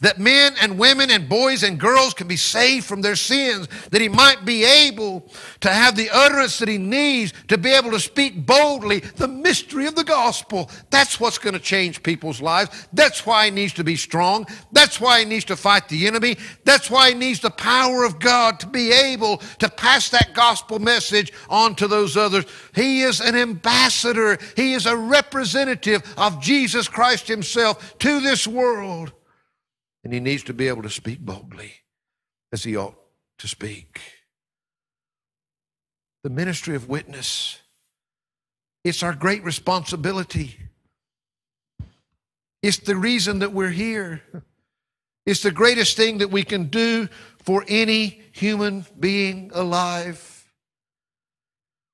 [0.00, 4.00] That men and women and boys and girls can be saved from their sins, that
[4.00, 8.00] he might be able to have the utterance that he needs to be able to
[8.00, 10.70] speak boldly the mystery of the gospel.
[10.90, 12.88] That's what's going to change people's lives.
[12.92, 14.46] That's why he needs to be strong.
[14.72, 16.36] That's why he needs to fight the enemy.
[16.64, 20.78] That's why he needs the power of God to be able to pass that gospel
[20.78, 22.44] message on to those others.
[22.74, 24.38] He is an ambassador.
[24.56, 29.12] He is a representative of Jesus Christ himself to this world.
[30.06, 31.72] And he needs to be able to speak boldly
[32.52, 32.94] as he ought
[33.38, 34.00] to speak.
[36.22, 37.58] The ministry of witness,
[38.84, 40.60] it's our great responsibility.
[42.62, 44.22] It's the reason that we're here.
[45.26, 47.08] It's the greatest thing that we can do
[47.42, 50.48] for any human being alive.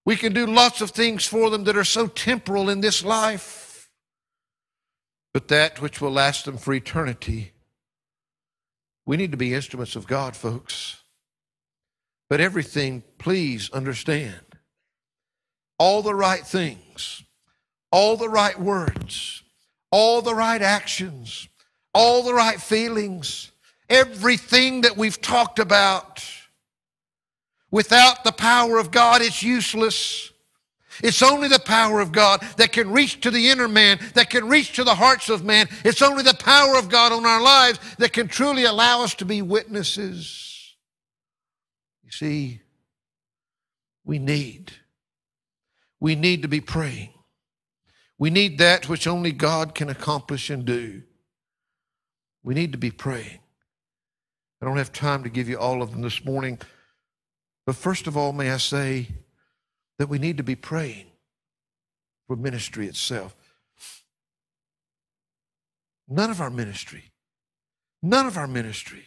[0.04, 3.88] We can do lots of things for them that are so temporal in this life,
[5.32, 7.51] but that which will last them for eternity
[9.06, 11.02] we need to be instruments of God, folks.
[12.28, 14.40] But everything, please understand,
[15.78, 17.22] all the right things,
[17.90, 19.42] all the right words,
[19.90, 21.48] all the right actions,
[21.92, 23.52] all the right feelings,
[23.90, 26.24] everything that we've talked about,
[27.70, 30.31] without the power of God, it's useless.
[31.02, 34.48] It's only the power of God that can reach to the inner man, that can
[34.48, 35.68] reach to the hearts of man.
[35.84, 39.24] It's only the power of God on our lives that can truly allow us to
[39.24, 40.74] be witnesses.
[42.04, 42.60] You see,
[44.04, 44.72] we need,
[46.00, 47.14] we need to be praying.
[48.18, 51.02] We need that which only God can accomplish and do.
[52.42, 53.40] We need to be praying.
[54.60, 56.60] I don't have time to give you all of them this morning.
[57.66, 59.08] But first of all, may I say,
[60.02, 61.06] that we need to be praying
[62.26, 63.36] for ministry itself.
[66.08, 67.04] None of our ministry,
[68.02, 69.04] none of our ministry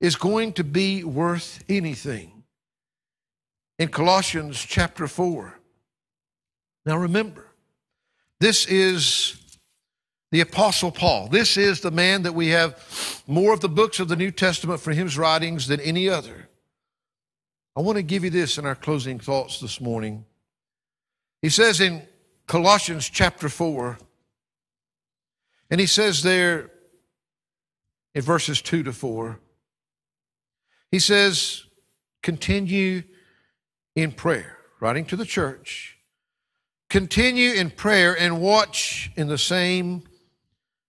[0.00, 2.44] is going to be worth anything
[3.80, 5.58] in Colossians chapter 4.
[6.86, 7.48] Now remember,
[8.38, 9.58] this is
[10.30, 11.26] the Apostle Paul.
[11.26, 14.78] This is the man that we have more of the books of the New Testament
[14.78, 16.41] for his writings than any other.
[17.74, 20.26] I want to give you this in our closing thoughts this morning.
[21.40, 22.02] He says in
[22.46, 23.98] Colossians chapter 4,
[25.70, 26.70] and he says there
[28.14, 29.40] in verses 2 to 4,
[30.90, 31.64] he says,
[32.22, 33.04] continue
[33.96, 35.96] in prayer, writing to the church.
[36.90, 40.02] Continue in prayer and watch in the same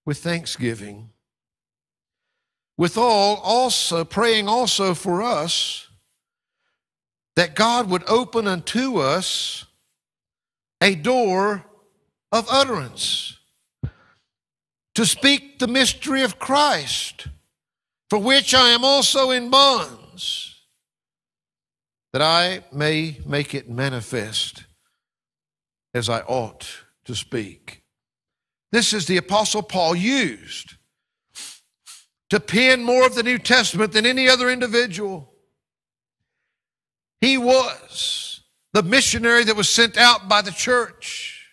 [0.06, 1.12] with thanksgiving.
[2.76, 5.88] Withal, also praying also for us
[7.36, 9.66] that God would open unto us
[10.82, 11.66] a door
[12.32, 13.38] of utterance
[14.96, 17.28] to speak the mystery of Christ,
[18.10, 20.62] for which I am also in bonds,
[22.12, 24.66] that I may make it manifest
[25.94, 26.68] as I ought
[27.06, 27.84] to speak.
[28.72, 30.76] This is the Apostle Paul used
[32.30, 35.33] to pen more of the New Testament than any other individual.
[37.24, 38.41] He was
[38.74, 41.47] the missionary that was sent out by the church.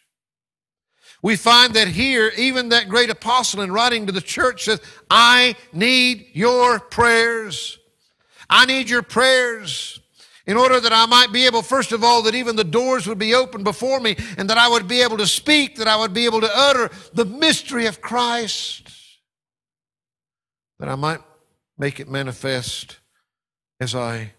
[1.22, 5.54] We find that here, even that great apostle in writing to the church says, I
[5.72, 7.78] need your prayers.
[8.48, 10.00] I need your prayers
[10.44, 13.20] in order that I might be able, first of all, that even the doors would
[13.20, 16.12] be open before me and that I would be able to speak, that I would
[16.12, 18.90] be able to utter the mystery of Christ,
[20.80, 21.20] that I might
[21.78, 22.98] make it manifest
[23.78, 24.32] as I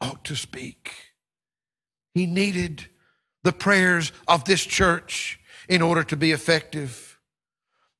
[0.00, 0.92] ought to speak.
[2.14, 2.86] He needed
[3.42, 7.18] the prayers of this church in order to be effective.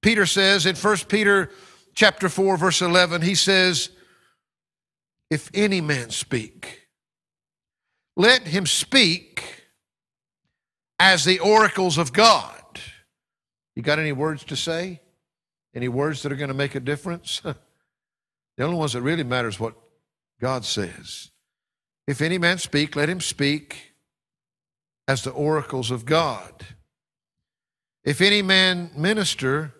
[0.03, 1.51] Peter says in 1 Peter
[1.95, 3.91] chapter 4 verse 11 he says
[5.29, 6.89] if any man speak
[8.17, 9.61] let him speak
[10.99, 12.63] as the oracles of God.
[13.75, 15.01] You got any words to say?
[15.75, 17.41] Any words that are going to make a difference?
[17.41, 17.57] the
[18.61, 19.75] only ones that really matter is what
[20.39, 21.30] God says.
[22.07, 23.93] If any man speak, let him speak
[25.07, 26.67] as the oracles of God.
[28.05, 29.75] If any man minister,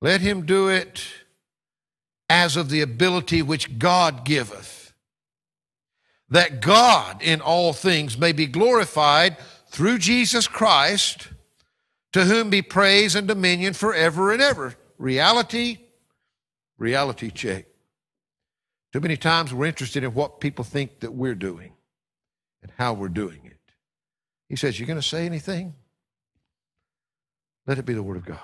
[0.00, 1.04] let him do it
[2.30, 4.92] as of the ability which God giveth,
[6.28, 9.36] that God in all things may be glorified
[9.68, 11.28] through Jesus Christ,
[12.12, 14.74] to whom be praise and dominion forever and ever.
[14.98, 15.78] Reality,
[16.78, 17.66] reality check.
[18.92, 21.72] Too many times we're interested in what people think that we're doing
[22.62, 23.58] and how we're doing it.
[24.48, 25.74] He says, You're going to say anything?
[27.66, 28.38] Let it be the Word of God.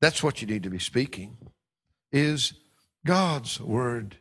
[0.00, 1.36] That's what you need to be speaking,
[2.10, 2.54] is
[3.04, 4.16] God's Word.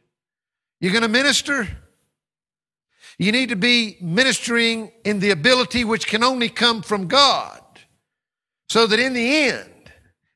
[0.81, 1.67] You're going to minister?
[3.17, 7.61] You need to be ministering in the ability which can only come from God,
[8.67, 9.70] so that in the end,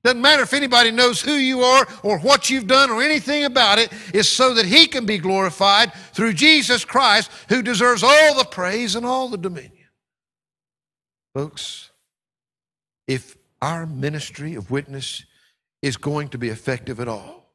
[0.06, 3.80] doesn't matter if anybody knows who you are or what you've done or anything about
[3.80, 3.86] it.
[3.86, 8.46] it, is so that He can be glorified through Jesus Christ, who deserves all the
[8.46, 9.72] praise and all the dominion.
[11.34, 11.92] Folks,
[13.08, 15.26] if our ministry of witness
[15.82, 17.52] is going to be effective at all,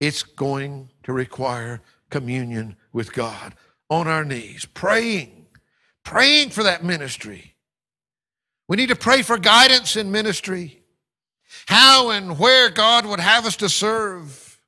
[0.00, 1.80] it's going to require
[2.10, 3.54] communion with God
[3.88, 5.46] on our knees, praying,
[6.04, 7.54] praying for that ministry.
[8.68, 10.79] We need to pray for guidance in ministry
[11.66, 14.58] how and where God would have us to serve.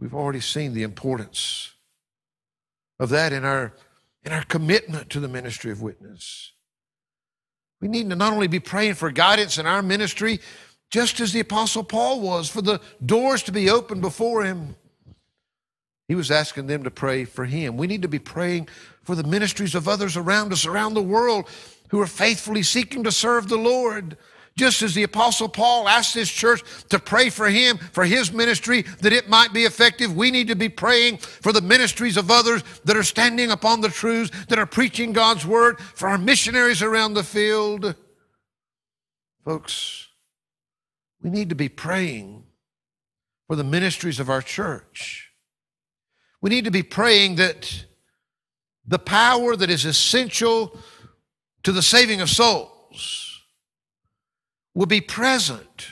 [0.00, 1.72] We've already seen the importance
[3.00, 3.74] of that in our,
[4.24, 6.52] in our commitment to the ministry of witness.
[7.80, 10.40] We need to not only be praying for guidance in our ministry,
[10.90, 14.76] just as the Apostle Paul was, for the doors to be opened before him.
[16.08, 17.76] He was asking them to pray for him.
[17.76, 18.68] We need to be praying
[19.02, 21.48] for the ministries of others around us, around the world,
[21.90, 24.16] who are faithfully seeking to serve the Lord.
[24.58, 28.82] Just as the Apostle Paul asked this church to pray for him, for his ministry,
[29.02, 32.64] that it might be effective, we need to be praying for the ministries of others
[32.84, 37.14] that are standing upon the truths, that are preaching God's word, for our missionaries around
[37.14, 37.94] the field.
[39.44, 40.08] Folks,
[41.22, 42.42] we need to be praying
[43.46, 45.30] for the ministries of our church.
[46.40, 47.84] We need to be praying that
[48.84, 50.76] the power that is essential
[51.62, 53.27] to the saving of souls
[54.78, 55.88] will be present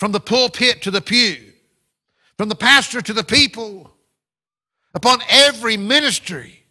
[0.00, 1.52] from the pulpit to the pew,
[2.36, 3.88] from the pastor to the people,
[4.92, 6.64] upon every ministry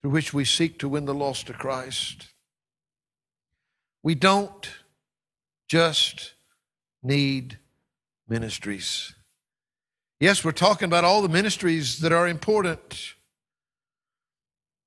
[0.00, 2.28] through which we seek to win the lost to Christ.
[4.04, 4.70] We don't
[5.66, 6.34] just
[7.02, 7.58] need
[8.28, 9.12] ministries.
[10.20, 13.14] Yes, we're talking about all the ministries that are important.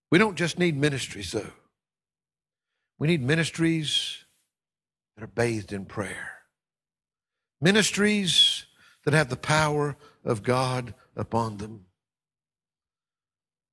[0.09, 1.51] We don't just need ministries, though.
[2.97, 4.20] We need ministries
[5.15, 6.39] that are bathed in prayer,
[7.59, 8.65] ministries
[9.05, 11.85] that have the power of God upon them.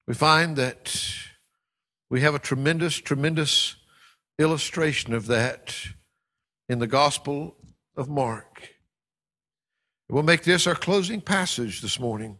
[0.06, 0.96] We find that
[2.10, 3.76] we have a tremendous, tremendous
[4.38, 5.76] illustration of that
[6.68, 7.56] in the Gospel
[7.96, 8.74] of Mark.
[10.08, 12.38] We'll make this our closing passage this morning.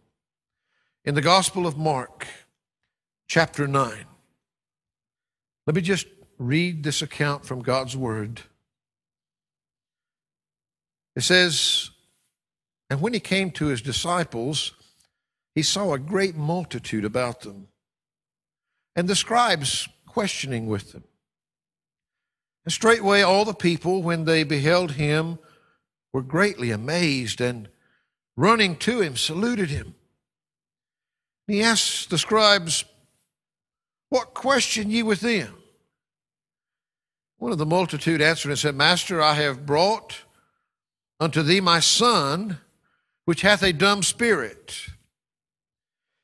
[1.05, 2.27] In the Gospel of Mark,
[3.29, 4.07] chapter 9.
[5.67, 6.07] Let me just
[6.39, 8.41] read this account from God's Word.
[11.19, 11.91] It says,
[12.89, 14.73] And when he came to his disciples,
[15.53, 17.67] he saw a great multitude about them,
[18.95, 21.03] and the scribes questioning with them.
[22.65, 25.41] And straightway all the people, when they beheld him,
[26.13, 27.69] were greatly amazed, and
[28.37, 29.97] running to him, saluted him.
[31.49, 32.85] He asked the scribes,
[34.09, 35.57] What question ye with them?
[37.39, 40.23] One of the multitude answered and said, Master, I have brought
[41.21, 42.59] unto thee my son,
[43.25, 44.87] which hath a dumb spirit.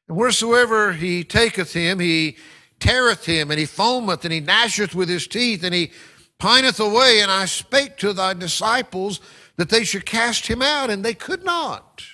[0.09, 2.37] And wheresoever he taketh him, he
[2.79, 5.93] teareth him, and he foameth, and he gnasheth with his teeth, and he
[6.39, 7.21] pineth away.
[7.21, 9.21] And I spake to thy disciples
[9.57, 12.05] that they should cast him out, and they could not.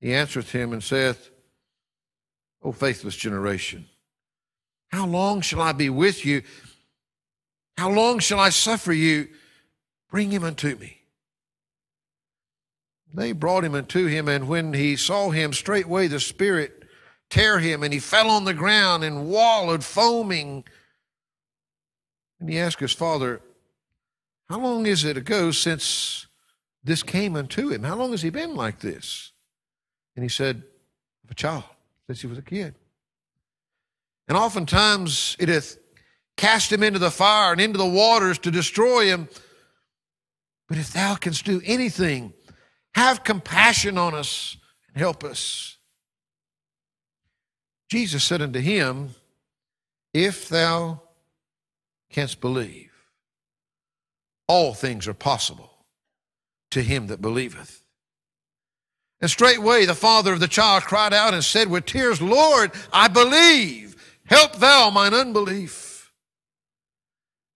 [0.00, 1.30] He answereth him and saith,
[2.62, 3.86] O faithless generation,
[4.88, 6.42] how long shall I be with you?
[7.76, 9.28] How long shall I suffer you?
[10.10, 11.02] Bring him unto me.
[13.12, 16.84] They brought him unto him, and when he saw him, straightway the Spirit
[17.30, 20.64] tear him, and he fell on the ground and wallowed, foaming.
[22.40, 23.40] And he asked his father,
[24.48, 26.26] How long is it ago since
[26.84, 27.82] this came unto him?
[27.84, 29.32] How long has he been like this?
[30.14, 30.62] And he said,
[31.30, 31.64] a child,
[32.06, 32.74] since he was a kid.
[34.28, 35.76] And oftentimes it hath
[36.36, 39.28] cast him into the fire and into the waters to destroy him.
[40.68, 42.32] But if thou canst do anything,
[42.94, 44.56] have compassion on us
[44.88, 45.76] and help us.
[47.88, 49.14] Jesus said unto him,
[50.12, 51.02] If thou
[52.10, 52.92] canst believe,
[54.48, 55.70] all things are possible
[56.70, 57.84] to him that believeth.
[59.20, 63.08] And straightway the father of the child cried out and said with tears, Lord, I
[63.08, 63.94] believe.
[64.26, 66.12] Help thou mine unbelief.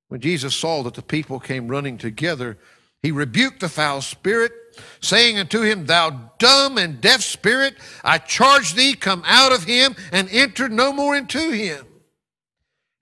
[0.08, 2.58] When Jesus saw that the people came running together,
[3.02, 4.52] he rebuked the foul spirit,
[5.00, 7.74] saying unto him, Thou dumb and deaf spirit,
[8.04, 11.86] I charge thee, come out of him and enter no more into him.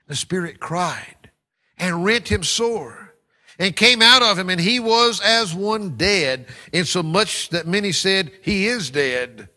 [0.07, 1.31] The spirit cried
[1.77, 3.15] and rent him sore
[3.59, 8.31] and came out of him, and he was as one dead, insomuch that many said,
[8.43, 9.49] He is dead.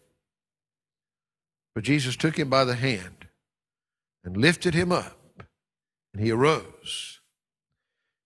[1.75, 3.27] But Jesus took him by the hand
[4.23, 5.43] and lifted him up,
[6.13, 7.20] and he arose.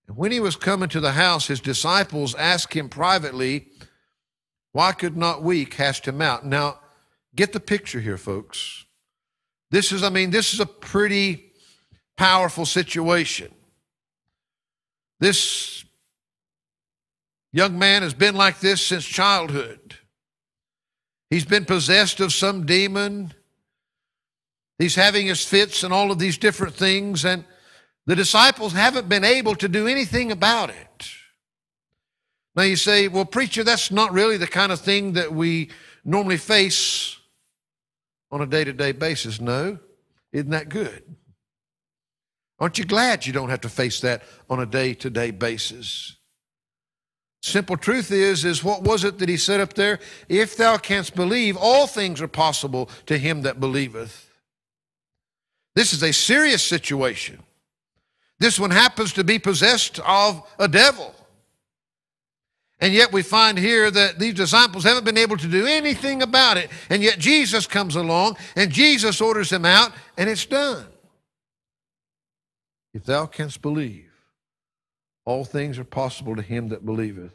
[0.08, 3.68] And when he was coming to the house, his disciples asked him privately,
[4.72, 6.46] Why could not we cast him out?
[6.46, 6.80] Now,
[7.36, 8.86] get the picture here, folks.
[9.72, 11.52] This is, I mean, this is a pretty
[12.18, 13.52] powerful situation.
[15.20, 15.84] This
[17.52, 19.96] young man has been like this since childhood.
[21.30, 23.34] He's been possessed of some demon.
[24.78, 27.26] He's having his fits and all of these different things.
[27.26, 27.46] And
[28.06, 31.10] the disciples haven't been able to do anything about it.
[32.56, 35.72] Now you say, well, preacher, that's not really the kind of thing that we
[36.04, 37.18] normally face
[38.32, 39.42] on a day to day basis.
[39.42, 39.80] No,
[40.32, 41.04] isn't that good?
[42.60, 46.16] Aren't you glad you don't have to face that on a day to day basis?
[47.42, 50.00] Simple truth is, is what was it that he said up there?
[50.30, 54.32] If thou canst believe, all things are possible to him that believeth.
[55.76, 57.44] This is a serious situation.
[58.40, 61.14] This one happens to be possessed of a devil.
[62.80, 66.58] And yet we find here that these disciples haven't been able to do anything about
[66.58, 66.70] it.
[66.90, 70.86] And yet Jesus comes along and Jesus orders them out and it's done.
[72.94, 74.12] If thou canst believe,
[75.26, 77.34] all things are possible to him that believeth.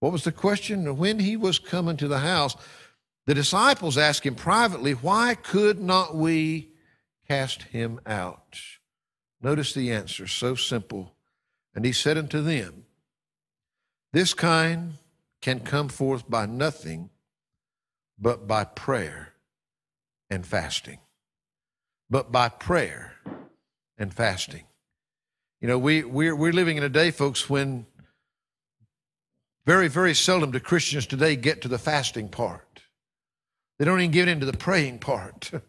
[0.00, 0.96] What was the question?
[0.96, 2.56] When he was coming to the house,
[3.26, 6.70] the disciples asked him privately, Why could not we
[7.28, 8.58] cast him out?
[9.40, 11.14] Notice the answer, so simple.
[11.74, 12.84] And he said unto them,
[14.12, 14.94] This kind
[15.40, 17.10] can come forth by nothing
[18.18, 19.34] but by prayer
[20.30, 20.98] and fasting.
[22.08, 23.14] But by prayer
[23.98, 24.64] and fasting.
[25.60, 27.86] You know, we, we're, we're living in a day, folks, when
[29.64, 32.82] very, very seldom do Christians today get to the fasting part.
[33.78, 35.50] They don't even get into the praying part.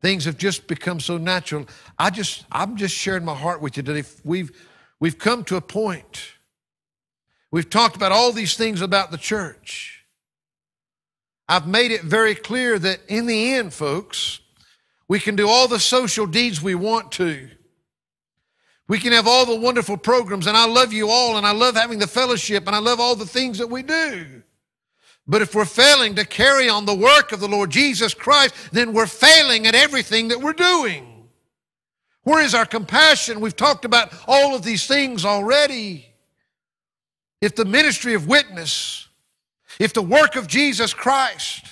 [0.00, 1.66] Things have just become so natural.
[1.98, 4.50] I just, I'm just sharing my heart with you that if we've,
[4.98, 6.32] we've come to a point,
[7.50, 10.04] we've talked about all these things about the church.
[11.48, 14.40] I've made it very clear that in the end, folks,
[15.08, 17.50] we can do all the social deeds we want to.
[18.86, 21.76] We can have all the wonderful programs, and I love you all, and I love
[21.76, 24.42] having the fellowship, and I love all the things that we do.
[25.26, 28.92] But if we're failing to carry on the work of the Lord Jesus Christ, then
[28.92, 31.28] we're failing at everything that we're doing.
[32.22, 33.40] Where is our compassion?
[33.40, 36.06] We've talked about all of these things already.
[37.40, 39.08] If the ministry of witness,
[39.78, 41.64] if the work of Jesus Christ,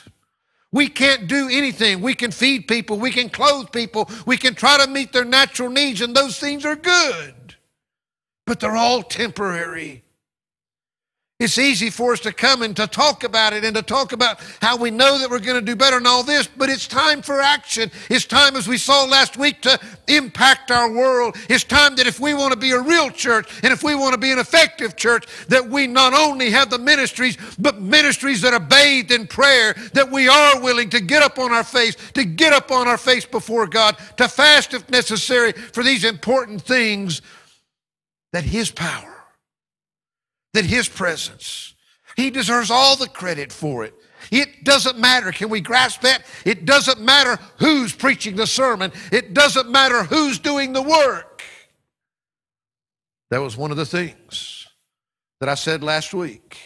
[0.70, 2.00] we can't do anything.
[2.00, 5.70] We can feed people, we can clothe people, we can try to meet their natural
[5.70, 7.56] needs, and those things are good.
[8.46, 10.04] But they're all temporary.
[11.40, 14.40] It's easy for us to come and to talk about it and to talk about
[14.60, 17.22] how we know that we're going to do better and all this, but it's time
[17.22, 17.92] for action.
[18.10, 19.78] It's time, as we saw last week, to
[20.08, 21.36] impact our world.
[21.48, 24.14] It's time that if we want to be a real church and if we want
[24.14, 28.52] to be an effective church, that we not only have the ministries, but ministries that
[28.52, 32.24] are bathed in prayer, that we are willing to get up on our face, to
[32.24, 37.22] get up on our face before God, to fast if necessary for these important things,
[38.32, 39.17] that His power
[40.54, 41.74] that His presence,
[42.16, 43.94] He deserves all the credit for it.
[44.30, 45.32] It doesn't matter.
[45.32, 46.24] Can we grasp that?
[46.44, 51.42] It doesn't matter who's preaching the sermon, it doesn't matter who's doing the work.
[53.30, 54.66] That was one of the things
[55.40, 56.58] that I said last week.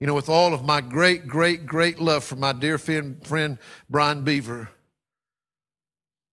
[0.00, 3.58] You know, with all of my great, great, great love for my dear friend, friend
[3.88, 4.68] Brian Beaver,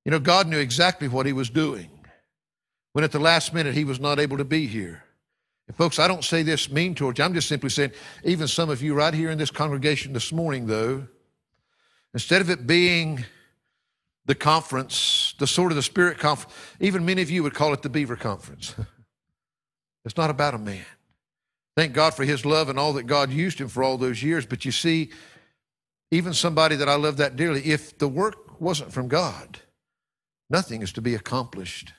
[0.03, 1.89] you know, God knew exactly what he was doing
[2.93, 5.03] when at the last minute he was not able to be here.
[5.71, 7.23] And folks, I don't say this mean towards you.
[7.23, 7.93] I'm just simply saying,
[8.25, 11.07] even some of you right here in this congregation this morning, though,
[12.13, 13.23] instead of it being
[14.25, 17.83] the conference, the sword of the spirit conference, even many of you would call it
[17.83, 18.75] the Beaver Conference.
[20.05, 20.83] it's not about a man.
[21.77, 24.45] Thank God for his love and all that God used him for all those years.
[24.45, 25.11] But you see,
[26.11, 29.59] even somebody that I love that dearly, if the work wasn't from God,
[30.49, 31.93] nothing is to be accomplished.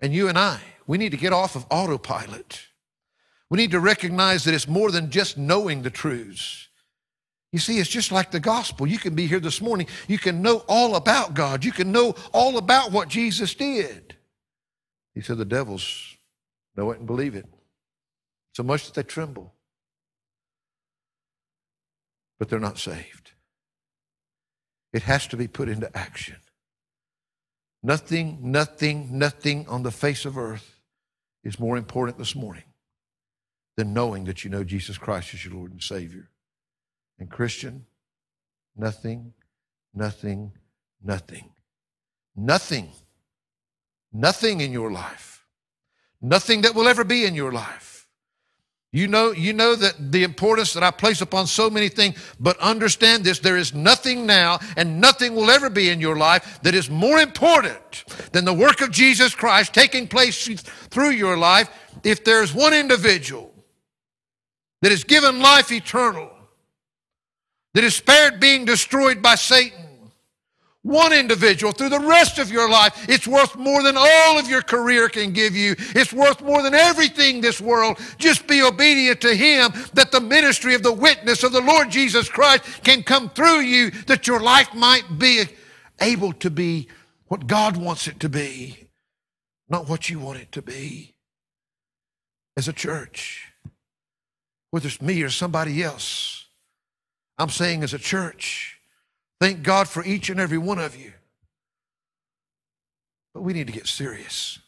[0.00, 2.64] And you and I, we need to get off of autopilot.
[3.50, 6.68] We need to recognize that it's more than just knowing the truths.
[7.52, 8.86] You see, it's just like the gospel.
[8.86, 9.86] You can be here this morning.
[10.06, 11.64] You can know all about God.
[11.64, 14.16] You can know all about what Jesus did.
[15.14, 16.16] He said the devils
[16.76, 17.46] know it and believe it
[18.52, 19.54] so much that they tremble.
[22.38, 23.32] But they're not saved.
[24.92, 26.36] It has to be put into action.
[27.82, 30.80] Nothing, nothing, nothing on the face of earth
[31.44, 32.64] is more important this morning
[33.78, 36.28] than knowing that you know Jesus Christ is your Lord and Savior.
[37.20, 37.86] And Christian,
[38.76, 39.34] nothing,
[39.94, 40.50] nothing,
[41.00, 41.52] nothing,
[42.34, 42.88] nothing,
[44.12, 45.44] nothing in your life,
[46.20, 48.08] nothing that will ever be in your life.
[48.90, 52.58] You know, you know that the importance that I place upon so many things, but
[52.58, 56.74] understand this there is nothing now and nothing will ever be in your life that
[56.74, 58.02] is more important
[58.32, 60.48] than the work of Jesus Christ taking place
[60.90, 61.70] through your life.
[62.02, 63.54] If there's one individual
[64.82, 66.30] that is given life eternal,
[67.74, 69.84] that is spared being destroyed by Satan.
[70.82, 74.62] One individual through the rest of your life, it's worth more than all of your
[74.62, 75.74] career can give you.
[75.78, 77.98] It's worth more than everything this world.
[78.16, 82.28] Just be obedient to Him that the ministry of the witness of the Lord Jesus
[82.28, 85.44] Christ can come through you, that your life might be
[86.00, 86.88] able to be
[87.26, 88.88] what God wants it to be,
[89.68, 91.16] not what you want it to be.
[92.56, 93.52] As a church,
[94.70, 96.46] whether it's me or somebody else.
[97.38, 98.78] I'm saying as a church,
[99.40, 101.12] thank God for each and every one of you.
[103.34, 104.58] But we need to get serious.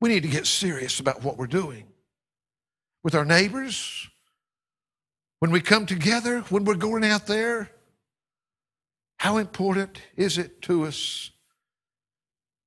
[0.00, 1.84] We need to get serious about what we're doing
[3.04, 4.08] with our neighbors,
[5.38, 7.70] when we come together, when we're going out there.
[9.18, 11.30] How important is it to us?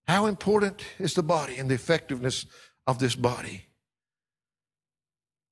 [0.07, 2.45] How important is the body and the effectiveness
[2.87, 3.65] of this body?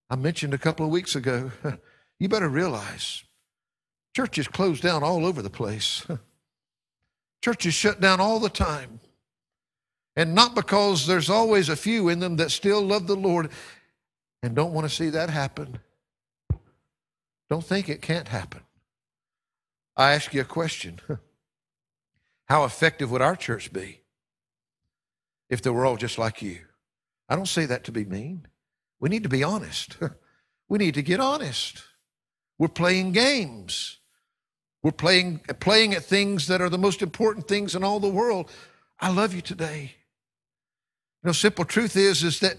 [0.10, 1.52] I mentioned a couple of weeks ago,
[2.20, 3.24] you better realize
[4.16, 6.06] churches closed down all over the place.
[7.42, 9.00] Churches shut down all the time.
[10.16, 13.50] And not because there's always a few in them that still love the Lord
[14.44, 15.80] and don't want to see that happen.
[17.50, 18.62] Don't think it can't happen.
[19.96, 21.00] I ask you a question
[22.50, 24.02] How effective would our church be
[25.50, 26.60] if they were all just like you?
[27.30, 28.49] I don't say that to be mean.
[29.00, 29.98] We need to be honest.
[30.70, 31.84] we need to get honest.
[32.58, 34.00] We're playing games.
[34.84, 38.50] We're playing, playing at things that are the most important things in all the world.
[39.00, 39.96] I love you today.
[41.24, 42.58] You know, simple truth is, is that,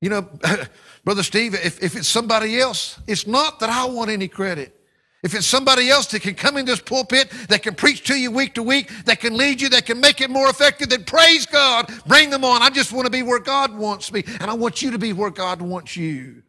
[0.00, 0.22] you know,
[1.04, 4.79] Brother Steve, if, if it's somebody else, it's not that I want any credit.
[5.22, 8.30] If it's somebody else that can come in this pulpit, that can preach to you
[8.30, 11.44] week to week, that can lead you, that can make it more effective, then praise
[11.44, 11.92] God.
[12.06, 12.62] Bring them on.
[12.62, 15.12] I just want to be where God wants me, and I want you to be
[15.12, 16.42] where God wants you.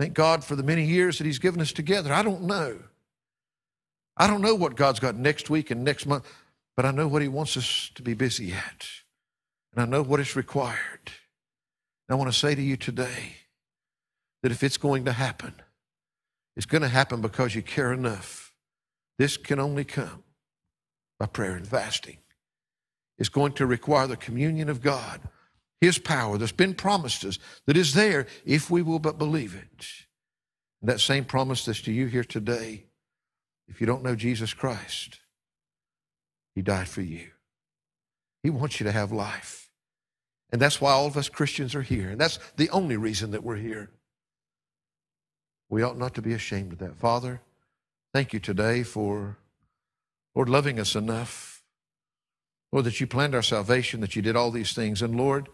[0.00, 2.12] Thank God for the many years that He's given us together.
[2.12, 2.78] I don't know.
[4.16, 6.26] I don't know what God's got next week and next month,
[6.76, 8.88] but I know what He wants us to be busy at.
[9.72, 10.78] And I know what is required.
[11.04, 13.36] And I want to say to you today
[14.42, 15.54] that if it's going to happen,
[16.58, 18.52] it's going to happen because you care enough.
[19.16, 20.24] This can only come
[21.16, 22.18] by prayer and fasting.
[23.16, 25.20] It's going to require the communion of God,
[25.80, 29.86] His power that's been promised us, that is there if we will but believe it.
[30.82, 32.86] And that same promise that's to you here today,
[33.68, 35.20] if you don't know Jesus Christ,
[36.56, 37.28] He died for you.
[38.42, 39.70] He wants you to have life.
[40.50, 42.10] And that's why all of us Christians are here.
[42.10, 43.90] And that's the only reason that we're here.
[45.68, 46.96] We ought not to be ashamed of that.
[46.96, 47.40] Father,
[48.14, 49.36] thank you today for,
[50.34, 51.62] Lord, loving us enough.
[52.72, 55.02] Lord, that you planned our salvation, that you did all these things.
[55.02, 55.48] And Lord,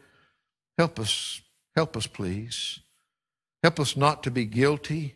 [0.78, 1.40] help us,
[1.76, 2.80] help us, please.
[3.62, 5.14] Help us not to be guilty.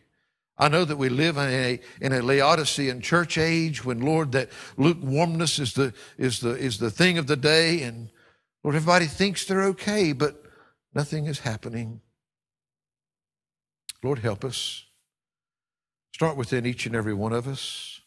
[0.56, 4.50] I know that we live in a, in a Laodicean church age when, Lord, that
[4.76, 7.82] lukewarmness is the, is, the, is the thing of the day.
[7.82, 8.10] And
[8.64, 10.42] Lord, everybody thinks they're okay, but
[10.94, 12.00] nothing is happening.
[14.02, 14.84] Lord, help us.
[16.12, 18.00] Start within each and every one of us.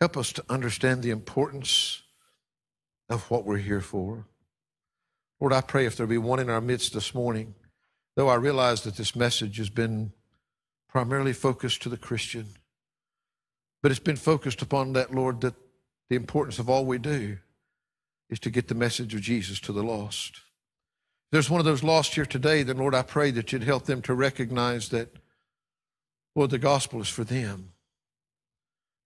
[0.00, 2.02] Help us to understand the importance
[3.08, 4.26] of what we're here for.
[5.40, 7.54] Lord, I pray if there be one in our midst this morning,
[8.14, 10.12] though I realize that this message has been
[10.88, 12.46] primarily focused to the Christian,
[13.82, 15.54] but it's been focused upon that, Lord, that
[16.08, 17.38] the importance of all we do
[18.30, 20.36] is to get the message of Jesus to the lost.
[21.26, 23.84] If there's one of those lost here today, then Lord, I pray that you'd help
[23.84, 25.16] them to recognize that
[26.36, 27.72] Lord, the gospel is for them.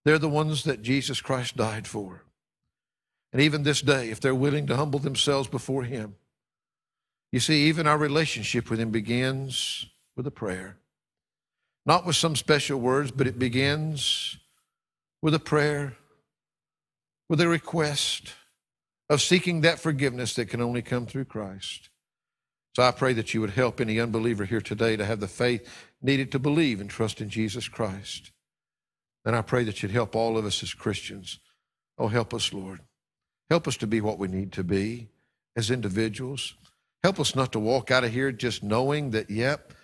[0.05, 2.24] They're the ones that Jesus Christ died for.
[3.33, 6.16] And even this day, if they're willing to humble themselves before Him,
[7.31, 10.76] you see, even our relationship with Him begins with a prayer.
[11.87, 14.37] Not with some special words, but it begins
[15.22, 15.97] with a prayer,
[17.28, 18.33] with a request
[19.09, 21.91] of seeking that forgiveness that can only come through Christ.
[22.75, 25.68] So I pray that you would help any unbeliever here today to have the faith
[26.01, 28.31] needed to believe and trust in Jesus Christ.
[29.25, 31.41] And I pray that you'd help all of us as Christians.
[31.99, 32.81] Oh, help us, Lord.
[33.51, 35.09] Help us to be what we need to be
[35.57, 36.55] as individuals.
[37.03, 39.75] Help us not to walk out of here just knowing that, yep,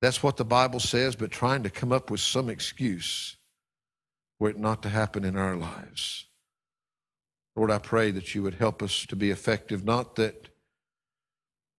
[0.00, 3.36] that's what the Bible says, but trying to come up with some excuse
[4.38, 6.26] for it not to happen in our lives.
[7.54, 10.48] Lord, I pray that you would help us to be effective, not that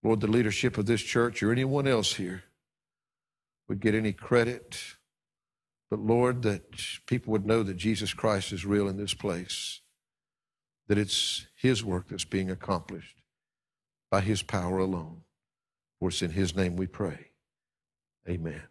[0.03, 2.43] Lord, the leadership of this church or anyone else here
[3.67, 4.77] would get any credit,
[5.89, 6.63] but Lord, that
[7.05, 9.81] people would know that Jesus Christ is real in this place,
[10.87, 13.21] that it's His work that's being accomplished
[14.09, 15.21] by His power alone.
[15.99, 17.27] For it's in His name we pray.
[18.27, 18.61] Amen.